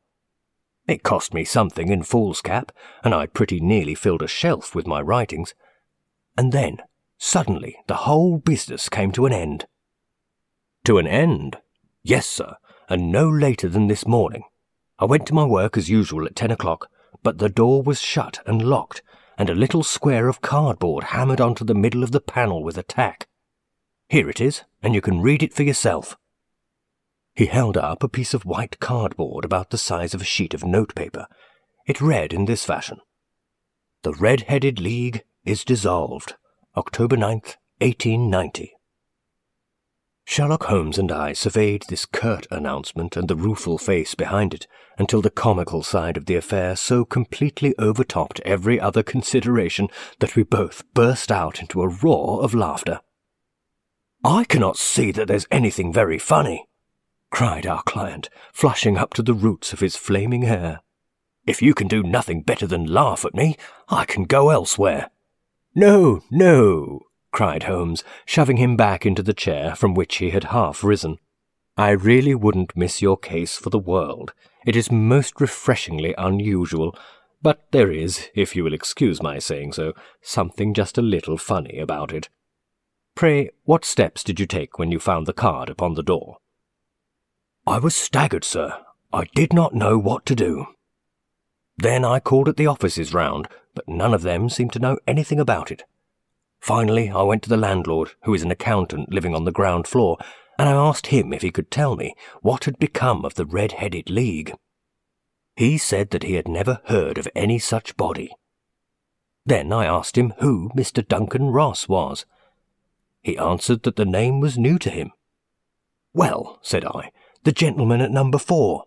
It 0.86 1.02
cost 1.02 1.34
me 1.34 1.44
something 1.44 1.88
in 1.88 2.02
foolscap, 2.02 2.70
and 3.02 3.12
I 3.14 3.26
pretty 3.26 3.58
nearly 3.58 3.94
filled 3.94 4.22
a 4.22 4.28
shelf 4.28 4.74
with 4.74 4.86
my 4.86 5.00
writings. 5.00 5.54
And 6.36 6.52
then, 6.52 6.78
suddenly, 7.18 7.76
the 7.86 7.96
whole 8.06 8.38
business 8.38 8.88
came 8.88 9.10
to 9.12 9.26
an 9.26 9.32
end. 9.32 9.66
To 10.84 10.98
an 10.98 11.06
end? 11.06 11.56
Yes, 12.04 12.26
sir, 12.26 12.56
and 12.88 13.10
no 13.10 13.28
later 13.28 13.68
than 13.68 13.88
this 13.88 14.06
morning. 14.06 14.44
I 14.98 15.06
went 15.06 15.26
to 15.26 15.34
my 15.34 15.44
work 15.44 15.76
as 15.76 15.90
usual 15.90 16.24
at 16.26 16.36
ten 16.36 16.52
o'clock, 16.52 16.88
but 17.22 17.38
the 17.38 17.48
door 17.48 17.82
was 17.82 18.00
shut 18.00 18.40
and 18.46 18.62
locked, 18.62 19.02
and 19.38 19.50
a 19.50 19.54
little 19.54 19.82
square 19.82 20.28
of 20.28 20.40
cardboard 20.40 21.04
hammered 21.04 21.40
onto 21.40 21.64
the 21.64 21.74
middle 21.74 22.02
of 22.02 22.12
the 22.12 22.20
panel 22.20 22.62
with 22.62 22.78
a 22.78 22.82
tack. 22.82 23.28
Here 24.08 24.30
it 24.30 24.40
is, 24.40 24.62
and 24.82 24.94
you 24.94 25.00
can 25.00 25.20
read 25.20 25.42
it 25.42 25.52
for 25.52 25.62
yourself. 25.62 26.16
He 27.34 27.46
held 27.46 27.76
up 27.76 28.02
a 28.02 28.08
piece 28.08 28.32
of 28.32 28.46
white 28.46 28.78
cardboard 28.80 29.44
about 29.44 29.70
the 29.70 29.78
size 29.78 30.14
of 30.14 30.22
a 30.22 30.24
sheet 30.24 30.54
of 30.54 30.64
notepaper. 30.64 31.26
It 31.86 32.00
read 32.00 32.32
in 32.32 32.46
this 32.46 32.64
fashion 32.64 33.00
The 34.02 34.14
Red 34.14 34.42
Headed 34.42 34.80
League 34.80 35.24
is 35.44 35.64
dissolved. 35.64 36.34
October 36.76 37.16
9th, 37.16 37.56
1890. 37.80 38.75
Sherlock 40.28 40.64
Holmes 40.64 40.98
and 40.98 41.12
I 41.12 41.32
surveyed 41.32 41.84
this 41.88 42.04
curt 42.04 42.48
announcement 42.50 43.16
and 43.16 43.28
the 43.28 43.36
rueful 43.36 43.78
face 43.78 44.16
behind 44.16 44.52
it 44.52 44.66
until 44.98 45.22
the 45.22 45.30
comical 45.30 45.84
side 45.84 46.16
of 46.16 46.26
the 46.26 46.34
affair 46.34 46.74
so 46.74 47.04
completely 47.04 47.76
overtopped 47.78 48.40
every 48.40 48.80
other 48.80 49.04
consideration 49.04 49.88
that 50.18 50.34
we 50.34 50.42
both 50.42 50.82
burst 50.94 51.30
out 51.30 51.60
into 51.60 51.80
a 51.80 51.88
roar 51.88 52.42
of 52.42 52.54
laughter. 52.54 53.00
I 54.24 54.42
cannot 54.44 54.76
see 54.76 55.12
that 55.12 55.28
there's 55.28 55.46
anything 55.52 55.92
very 55.92 56.18
funny, 56.18 56.66
cried 57.30 57.64
our 57.64 57.84
client, 57.84 58.28
flushing 58.52 58.98
up 58.98 59.14
to 59.14 59.22
the 59.22 59.32
roots 59.32 59.72
of 59.72 59.78
his 59.78 59.94
flaming 59.94 60.42
hair. 60.42 60.80
If 61.46 61.62
you 61.62 61.72
can 61.72 61.86
do 61.86 62.02
nothing 62.02 62.42
better 62.42 62.66
than 62.66 62.86
laugh 62.86 63.24
at 63.24 63.34
me, 63.34 63.56
I 63.88 64.04
can 64.04 64.24
go 64.24 64.50
elsewhere. 64.50 65.08
No, 65.72 66.22
no, 66.32 67.05
cried 67.36 67.64
Holmes, 67.64 68.02
shoving 68.24 68.56
him 68.56 68.78
back 68.78 69.04
into 69.04 69.22
the 69.22 69.34
chair 69.34 69.74
from 69.74 69.92
which 69.92 70.16
he 70.16 70.30
had 70.30 70.44
half 70.44 70.82
risen. 70.82 71.18
I 71.76 71.90
really 71.90 72.34
wouldn't 72.34 72.74
miss 72.74 73.02
your 73.02 73.18
case 73.18 73.58
for 73.58 73.68
the 73.68 73.78
world. 73.78 74.32
It 74.64 74.74
is 74.74 74.90
most 74.90 75.38
refreshingly 75.38 76.14
unusual, 76.16 76.96
but 77.42 77.66
there 77.72 77.92
is, 77.92 78.30
if 78.34 78.56
you 78.56 78.64
will 78.64 78.72
excuse 78.72 79.22
my 79.22 79.38
saying 79.38 79.74
so, 79.74 79.92
something 80.22 80.72
just 80.72 80.96
a 80.96 81.02
little 81.02 81.36
funny 81.36 81.78
about 81.78 82.10
it. 82.10 82.30
Pray, 83.14 83.50
what 83.64 83.84
steps 83.84 84.24
did 84.24 84.40
you 84.40 84.46
take 84.46 84.78
when 84.78 84.90
you 84.90 84.98
found 84.98 85.26
the 85.26 85.34
card 85.34 85.68
upon 85.68 85.92
the 85.92 86.02
door? 86.02 86.38
I 87.66 87.78
was 87.78 87.94
staggered, 87.94 88.44
sir. 88.44 88.82
I 89.12 89.24
did 89.34 89.52
not 89.52 89.74
know 89.74 89.98
what 89.98 90.24
to 90.24 90.34
do. 90.34 90.68
Then 91.76 92.02
I 92.02 92.18
called 92.18 92.48
at 92.48 92.56
the 92.56 92.66
offices 92.66 93.12
round, 93.12 93.46
but 93.74 93.86
none 93.86 94.14
of 94.14 94.22
them 94.22 94.48
seemed 94.48 94.72
to 94.72 94.78
know 94.78 94.96
anything 95.06 95.38
about 95.38 95.70
it. 95.70 95.84
Finally, 96.66 97.10
I 97.10 97.22
went 97.22 97.44
to 97.44 97.48
the 97.48 97.56
landlord, 97.56 98.10
who 98.24 98.34
is 98.34 98.42
an 98.42 98.50
accountant 98.50 99.12
living 99.12 99.36
on 99.36 99.44
the 99.44 99.52
ground 99.52 99.86
floor, 99.86 100.16
and 100.58 100.68
I 100.68 100.72
asked 100.72 101.06
him 101.06 101.32
if 101.32 101.42
he 101.42 101.52
could 101.52 101.70
tell 101.70 101.94
me 101.94 102.16
what 102.42 102.64
had 102.64 102.76
become 102.80 103.24
of 103.24 103.36
the 103.36 103.46
Red-Headed 103.46 104.10
League. 104.10 104.52
He 105.54 105.78
said 105.78 106.10
that 106.10 106.24
he 106.24 106.34
had 106.34 106.48
never 106.48 106.80
heard 106.86 107.18
of 107.18 107.28
any 107.36 107.60
such 107.60 107.96
body. 107.96 108.32
Then 109.44 109.72
I 109.72 109.86
asked 109.86 110.18
him 110.18 110.34
who 110.40 110.70
Mr. 110.70 111.06
Duncan 111.06 111.50
Ross 111.50 111.88
was. 111.88 112.26
He 113.22 113.38
answered 113.38 113.84
that 113.84 113.94
the 113.94 114.04
name 114.04 114.40
was 114.40 114.58
new 114.58 114.76
to 114.80 114.90
him. 114.90 115.12
Well, 116.12 116.58
said 116.62 116.84
I, 116.84 117.12
the 117.44 117.52
gentleman 117.52 118.00
at 118.00 118.10
number 118.10 118.38
four. 118.38 118.86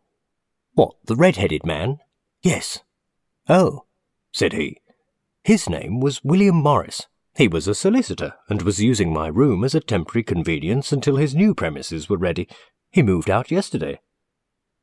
What, 0.74 0.96
the 1.06 1.16
red-headed 1.16 1.66
man? 1.66 2.00
Yes. 2.44 2.80
Oh, 3.48 3.86
said 4.34 4.52
he. 4.52 4.82
His 5.46 5.70
name 5.70 6.02
was 6.02 6.26
William 6.26 6.58
Morris. 6.58 7.08
He 7.40 7.48
was 7.48 7.70
a 7.70 7.74
solicitor, 7.74 8.34
and 8.50 8.64
was 8.64 8.82
using 8.82 9.14
my 9.14 9.28
room 9.28 9.64
as 9.64 9.74
a 9.74 9.80
temporary 9.80 10.24
convenience 10.24 10.92
until 10.92 11.16
his 11.16 11.34
new 11.34 11.56
premises 11.56 12.10
were 12.10 12.18
ready. 12.18 12.50
He 12.92 13.02
moved 13.02 13.30
out 13.30 13.50
yesterday. 13.50 14.02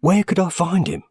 Where 0.00 0.24
could 0.24 0.38
I 0.38 0.48
find 0.48 0.86
him? 0.86 1.02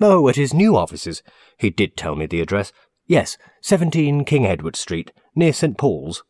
Oh, 0.00 0.28
at 0.28 0.36
his 0.36 0.54
new 0.54 0.76
offices. 0.76 1.24
He 1.58 1.70
did 1.70 1.96
tell 1.96 2.14
me 2.14 2.26
the 2.26 2.40
address. 2.40 2.72
Yes, 3.08 3.36
17 3.62 4.24
King 4.24 4.46
Edward 4.46 4.76
Street, 4.76 5.10
near 5.34 5.52
St. 5.52 5.76
Paul's. 5.76 6.22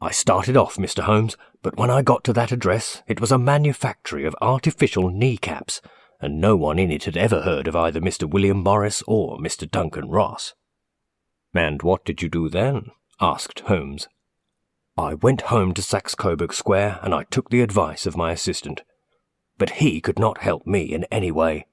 I 0.00 0.12
started 0.12 0.56
off, 0.56 0.76
Mr. 0.76 1.02
Holmes, 1.02 1.36
but 1.62 1.76
when 1.76 1.90
I 1.90 2.02
got 2.02 2.22
to 2.26 2.32
that 2.34 2.52
address, 2.52 3.02
it 3.08 3.20
was 3.20 3.32
a 3.32 3.38
manufactory 3.38 4.24
of 4.24 4.36
artificial 4.40 5.10
kneecaps, 5.10 5.80
and 6.20 6.40
no 6.40 6.54
one 6.54 6.78
in 6.78 6.92
it 6.92 7.06
had 7.06 7.16
ever 7.16 7.42
heard 7.42 7.66
of 7.66 7.74
either 7.74 8.00
Mr. 8.00 8.30
William 8.30 8.62
Morris 8.62 9.02
or 9.08 9.36
Mr. 9.38 9.68
Duncan 9.68 10.08
Ross. 10.08 10.54
And 11.52 11.82
what 11.82 12.04
did 12.04 12.22
you 12.22 12.28
do 12.28 12.48
then? 12.48 12.92
Asked 13.20 13.60
Holmes. 13.60 14.08
I 14.96 15.14
went 15.14 15.42
home 15.42 15.74
to 15.74 15.82
Saxe 15.82 16.14
Coburg 16.14 16.52
Square 16.52 17.00
and 17.02 17.14
I 17.14 17.24
took 17.24 17.50
the 17.50 17.60
advice 17.60 18.06
of 18.06 18.16
my 18.16 18.32
assistant. 18.32 18.82
But 19.58 19.70
he 19.70 20.00
could 20.00 20.18
not 20.18 20.38
help 20.38 20.66
me 20.66 20.92
in 20.92 21.04
any 21.04 21.30
way. 21.30 21.66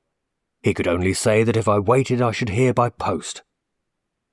He 0.61 0.73
could 0.73 0.87
only 0.87 1.13
say 1.13 1.43
that 1.43 1.57
if 1.57 1.67
I 1.67 1.79
waited 1.79 2.21
I 2.21 2.31
should 2.31 2.49
hear 2.49 2.73
by 2.73 2.89
post. 2.89 3.43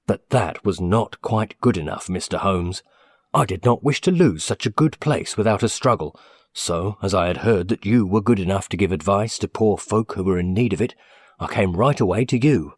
But 0.07 0.31
that 0.31 0.65
was 0.65 0.81
not 0.81 1.21
quite 1.23 1.61
good 1.61 1.77
enough, 1.77 2.09
Mr. 2.09 2.39
Holmes. 2.39 2.83
I 3.33 3.45
did 3.45 3.65
not 3.65 3.83
wish 3.83 4.01
to 4.03 4.11
lose 4.11 4.45
such 4.45 4.67
a 4.67 4.71
good 4.71 4.99
place 5.01 5.37
without 5.37 5.63
a 5.63 5.69
struggle, 5.69 6.19
so, 6.53 6.99
as 7.03 7.15
I 7.15 7.27
had 7.27 7.39
heard 7.39 7.69
that 7.69 7.85
you 7.85 8.07
were 8.07 8.21
good 8.21 8.39
enough 8.39 8.69
to 8.69 8.77
give 8.77 8.93
advice 8.93 9.39
to 9.39 9.49
poor 9.49 9.77
folk 9.77 10.15
who 10.15 10.23
were 10.23 10.39
in 10.39 10.55
need 10.55 10.73
of 10.73 10.81
it, 10.81 10.95
I 11.41 11.49
came 11.49 11.77
right 11.77 11.99
away 11.99 12.25
to 12.27 12.39
you. 12.39 12.75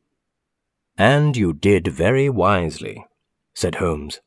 And 0.96 1.37
you 1.37 1.53
did 1.53 1.88
very 1.88 2.31
wisely, 2.31 3.05
said 3.55 3.77
Holmes. 3.77 4.20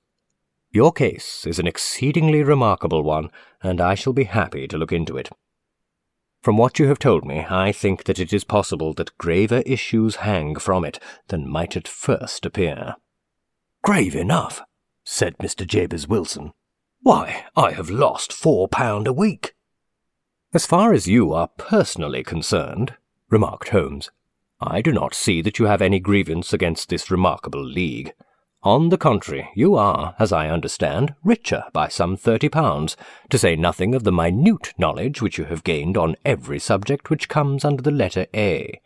Your 0.72 0.92
case 0.92 1.48
is 1.48 1.58
an 1.58 1.66
exceedingly 1.66 2.44
remarkable 2.44 3.02
one, 3.02 3.32
and 3.64 3.82
I 3.82 3.96
shall 3.96 4.14
be 4.14 4.26
happy 4.26 4.68
to 4.68 4.78
look 4.78 4.92
into 4.92 5.18
it. 5.18 5.30
From 6.42 6.58
what 6.58 6.78
you 6.80 6.88
have 6.88 7.00
told 7.00 7.26
me, 7.26 7.46
I 7.50 7.72
think 7.72 8.04
that 8.04 8.20
it 8.20 8.32
is 8.32 8.44
possible 8.44 8.94
that 8.94 9.18
graver 9.18 9.64
issues 9.66 10.18
hang 10.18 10.56
from 10.56 10.86
it 10.86 11.00
than 11.28 11.50
might 11.50 11.76
at 11.76 11.88
first 11.88 12.46
appear. 12.46 12.96
Grave 13.84 14.16
enough, 14.16 14.62
said 15.04 15.38
Mr. 15.40 15.66
Jabez 15.66 16.08
Wilson. 16.08 16.54
Why, 17.02 17.46
I 17.56 17.72
have 17.72 17.90
lost 17.90 18.32
four 18.32 18.68
pound 18.68 19.08
a 19.08 19.14
week. 19.14 19.56
As 20.54 20.66
far 20.66 20.94
as 20.94 21.08
you 21.08 21.34
are 21.34 21.50
personally 21.58 22.24
concerned, 22.24 22.96
remarked 23.30 23.70
Holmes, 23.70 24.12
I 24.62 24.82
do 24.82 24.92
not 24.92 25.14
see 25.14 25.42
that 25.42 25.60
you 25.60 25.66
have 25.66 25.82
any 25.82 26.00
grievance 26.00 26.54
against 26.54 26.90
this 26.90 27.10
remarkable 27.10 27.64
league. 27.64 28.14
On 28.64 28.90
the 28.90 28.98
contrary, 28.98 29.50
you 29.56 29.76
are, 29.76 30.16
as 30.20 30.34
I 30.34 30.50
understand, 30.50 31.16
richer 31.24 31.64
by 31.72 31.88
some 31.88 32.18
thirty 32.18 32.50
pounds, 32.50 32.98
to 33.30 33.38
say 33.38 33.56
nothing 33.56 33.96
of 33.96 34.04
the 34.04 34.12
minute 34.12 34.74
knowledge 34.78 35.22
which 35.22 35.38
you 35.38 35.46
have 35.46 35.64
gained 35.64 35.96
on 35.96 36.18
every 36.26 36.60
subject 36.60 37.10
which 37.10 37.30
comes 37.30 37.64
under 37.64 37.82
the 37.82 37.90
letter 37.90 38.28
A. 38.36 38.82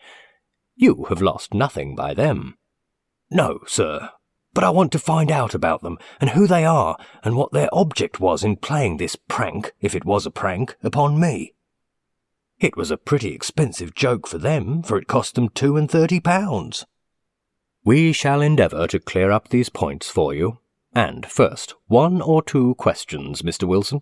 You 0.75 1.05
have 1.09 1.23
lost 1.23 1.55
nothing 1.55 1.95
by 1.95 2.13
them. 2.13 2.55
No, 3.31 3.61
sir, 3.65 4.11
but 4.53 4.63
I 4.63 4.69
want 4.69 4.91
to 4.91 4.99
find 4.99 5.31
out 5.31 5.55
about 5.55 5.81
them, 5.81 5.97
and 6.21 6.29
who 6.31 6.45
they 6.45 6.65
are, 6.65 6.95
and 7.23 7.35
what 7.35 7.51
their 7.51 7.69
object 7.73 8.19
was 8.19 8.43
in 8.43 8.57
playing 8.57 8.97
this 8.97 9.15
prank, 9.15 9.73
if 9.81 9.95
it 9.95 10.05
was 10.05 10.27
a 10.27 10.31
prank, 10.31 10.77
upon 10.83 11.19
me. 11.19 11.55
It 12.59 12.77
was 12.77 12.91
a 12.91 12.97
pretty 12.97 13.33
expensive 13.33 13.95
joke 13.95 14.27
for 14.27 14.37
them, 14.37 14.83
for 14.83 14.99
it 14.99 15.07
cost 15.07 15.33
them 15.33 15.49
two 15.49 15.77
and 15.77 15.89
thirty 15.89 16.19
pounds. 16.19 16.85
We 17.85 18.13
shall 18.13 18.41
endeavour 18.41 18.87
to 18.87 18.99
clear 18.99 19.31
up 19.31 19.49
these 19.49 19.69
points 19.69 20.09
for 20.09 20.33
you. 20.33 20.59
And 20.95 21.25
first, 21.25 21.73
one 21.87 22.21
or 22.21 22.41
two 22.41 22.75
questions, 22.75 23.41
Mr. 23.41 23.67
Wilson. 23.67 23.99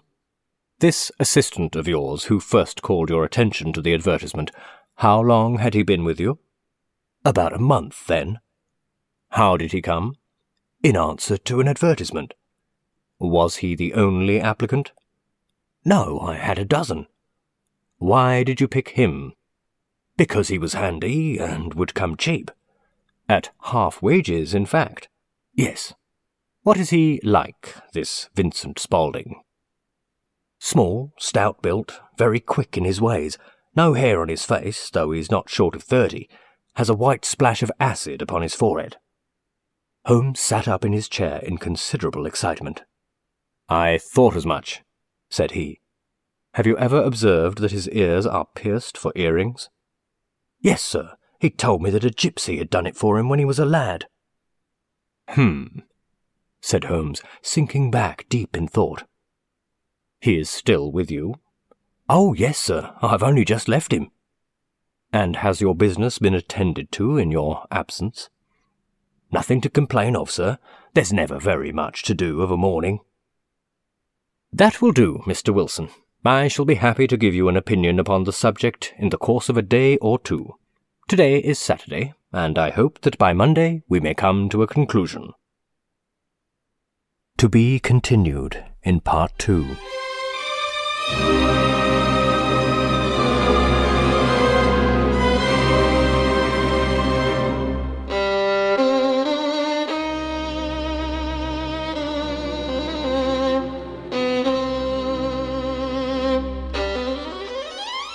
This 0.79 1.11
assistant 1.19 1.75
of 1.75 1.87
yours 1.87 2.25
who 2.25 2.39
first 2.39 2.81
called 2.81 3.09
your 3.09 3.23
attention 3.23 3.73
to 3.73 3.81
the 3.81 3.93
advertisement, 3.93 4.51
how 4.95 5.21
long 5.21 5.57
had 5.57 5.73
he 5.73 5.83
been 5.83 6.03
with 6.03 6.19
you? 6.19 6.39
About 7.25 7.53
a 7.53 7.59
month, 7.59 8.05
then. 8.07 8.39
How 9.29 9.57
did 9.57 9.71
he 9.71 9.81
come? 9.81 10.15
In 10.83 10.97
answer 10.97 11.37
to 11.37 11.59
an 11.59 11.67
advertisement. 11.67 12.33
Was 13.19 13.57
he 13.57 13.75
the 13.75 13.93
only 13.93 14.39
applicant? 14.39 14.91
No, 15.85 16.19
I 16.19 16.35
had 16.35 16.59
a 16.59 16.65
dozen. 16.65 17.07
Why 17.97 18.43
did 18.43 18.59
you 18.59 18.67
pick 18.67 18.89
him? 18.89 19.33
Because 20.17 20.49
he 20.49 20.57
was 20.57 20.73
handy 20.73 21.37
and 21.37 21.73
would 21.73 21.93
come 21.93 22.17
cheap. 22.17 22.51
At 23.31 23.51
half 23.61 24.01
wages, 24.01 24.53
in 24.53 24.65
fact. 24.65 25.07
Yes. 25.53 25.93
What 26.63 26.75
is 26.75 26.89
he 26.89 27.21
like, 27.23 27.75
this 27.93 28.29
Vincent 28.35 28.77
Spaulding? 28.77 29.41
Small, 30.59 31.13
stout 31.17 31.61
built, 31.61 32.01
very 32.17 32.41
quick 32.41 32.75
in 32.75 32.83
his 32.83 32.99
ways, 32.99 33.37
no 33.73 33.93
hair 33.93 34.21
on 34.21 34.27
his 34.27 34.43
face, 34.43 34.89
though 34.89 35.11
he's 35.11 35.31
not 35.31 35.49
short 35.49 35.75
of 35.75 35.83
thirty, 35.83 36.27
has 36.75 36.89
a 36.89 36.93
white 36.93 37.23
splash 37.23 37.63
of 37.63 37.71
acid 37.79 38.21
upon 38.21 38.41
his 38.41 38.53
forehead. 38.53 38.97
Holmes 40.03 40.41
sat 40.41 40.67
up 40.67 40.83
in 40.83 40.91
his 40.91 41.07
chair 41.07 41.37
in 41.37 41.57
considerable 41.57 42.25
excitement. 42.25 42.83
I 43.69 43.97
thought 43.97 44.35
as 44.35 44.45
much, 44.45 44.81
said 45.29 45.51
he. 45.51 45.79
Have 46.55 46.67
you 46.67 46.77
ever 46.77 47.01
observed 47.01 47.59
that 47.59 47.71
his 47.71 47.87
ears 47.91 48.25
are 48.25 48.47
pierced 48.55 48.97
for 48.97 49.13
earrings? 49.15 49.69
Yes, 50.59 50.81
sir. 50.81 51.15
He 51.41 51.49
told 51.49 51.81
me 51.81 51.89
that 51.89 52.05
a 52.05 52.09
gypsy 52.09 52.59
had 52.59 52.69
done 52.69 52.85
it 52.85 52.95
for 52.95 53.17
him 53.17 53.27
when 53.27 53.39
he 53.39 53.45
was 53.45 53.57
a 53.57 53.65
lad. 53.65 54.05
Hmm, 55.29 55.79
said 56.61 56.83
Holmes, 56.83 57.23
sinking 57.41 57.89
back 57.89 58.27
deep 58.29 58.55
in 58.55 58.67
thought. 58.67 59.05
He 60.19 60.37
is 60.37 60.51
still 60.51 60.91
with 60.91 61.09
you? 61.09 61.39
Oh, 62.07 62.35
yes, 62.35 62.59
sir. 62.59 62.93
I've 63.01 63.23
only 63.23 63.43
just 63.43 63.67
left 63.67 63.91
him. 63.91 64.11
And 65.11 65.37
has 65.37 65.61
your 65.61 65.73
business 65.73 66.19
been 66.19 66.35
attended 66.35 66.91
to 66.91 67.17
in 67.17 67.31
your 67.31 67.65
absence? 67.71 68.29
Nothing 69.31 69.61
to 69.61 69.69
complain 69.69 70.15
of, 70.15 70.29
sir. 70.29 70.59
There's 70.93 71.11
never 71.11 71.39
very 71.39 71.71
much 71.71 72.03
to 72.03 72.13
do 72.13 72.41
of 72.41 72.51
a 72.51 72.57
morning. 72.57 72.99
That 74.53 74.79
will 74.79 74.91
do, 74.91 75.23
Mr. 75.25 75.51
Wilson. 75.51 75.89
I 76.23 76.49
shall 76.49 76.65
be 76.65 76.75
happy 76.75 77.07
to 77.07 77.17
give 77.17 77.33
you 77.33 77.49
an 77.49 77.57
opinion 77.57 77.99
upon 77.99 78.25
the 78.25 78.33
subject 78.33 78.93
in 78.99 79.09
the 79.09 79.17
course 79.17 79.49
of 79.49 79.57
a 79.57 79.63
day 79.63 79.97
or 79.97 80.19
two. 80.19 80.57
Today 81.11 81.39
is 81.39 81.59
Saturday, 81.59 82.13
and 82.31 82.57
I 82.57 82.69
hope 82.69 83.01
that 83.01 83.17
by 83.17 83.33
Monday 83.33 83.83
we 83.89 83.99
may 83.99 84.13
come 84.13 84.47
to 84.47 84.63
a 84.63 84.65
conclusion. 84.65 85.33
To 87.37 87.49
be 87.49 87.81
continued 87.81 88.63
in 88.83 89.01
Part 89.01 89.37
2. 89.37 89.75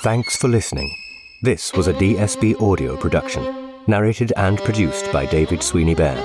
Thanks 0.03 0.39
for 0.39 0.49
listening. 0.49 0.97
This 1.43 1.75
was 1.75 1.87
a 1.87 1.93
DSB 1.93 2.63
audio 2.63 2.97
production, 2.97 3.45
narrated 3.87 4.33
and 4.39 4.57
produced 4.59 5.13
by 5.13 5.27
David 5.27 5.63
Sweeney 5.63 5.95
Bear. 5.95 6.17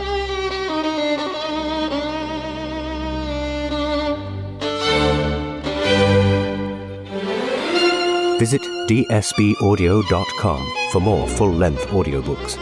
Visit 8.39 8.62
dsbaudio.com 8.62 10.74
for 10.93 11.02
more 11.02 11.28
full 11.28 11.52
length 11.52 11.88
audiobooks. 11.88 12.56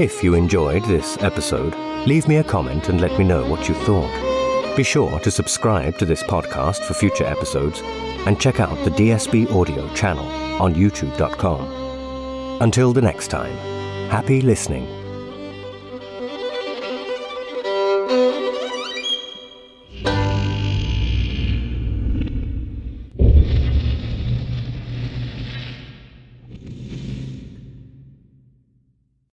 If 0.00 0.24
you 0.24 0.34
enjoyed 0.34 0.84
this 0.86 1.16
episode, 1.22 1.76
leave 2.08 2.26
me 2.26 2.38
a 2.38 2.44
comment 2.44 2.88
and 2.88 3.00
let 3.00 3.16
me 3.16 3.24
know 3.24 3.48
what 3.48 3.68
you 3.68 3.76
thought. 3.76 4.76
Be 4.76 4.82
sure 4.82 5.20
to 5.20 5.30
subscribe 5.30 5.96
to 5.98 6.04
this 6.04 6.24
podcast 6.24 6.84
for 6.84 6.94
future 6.94 7.24
episodes 7.24 7.82
and 8.26 8.40
check 8.40 8.60
out 8.60 8.76
the 8.84 8.90
DSB 8.90 9.50
Audio 9.52 9.92
channel 9.94 10.26
on 10.60 10.74
youtube.com. 10.74 12.60
Until 12.60 12.92
the 12.92 13.02
next 13.02 13.28
time, 13.28 13.56
happy 14.10 14.40
listening 14.40 14.99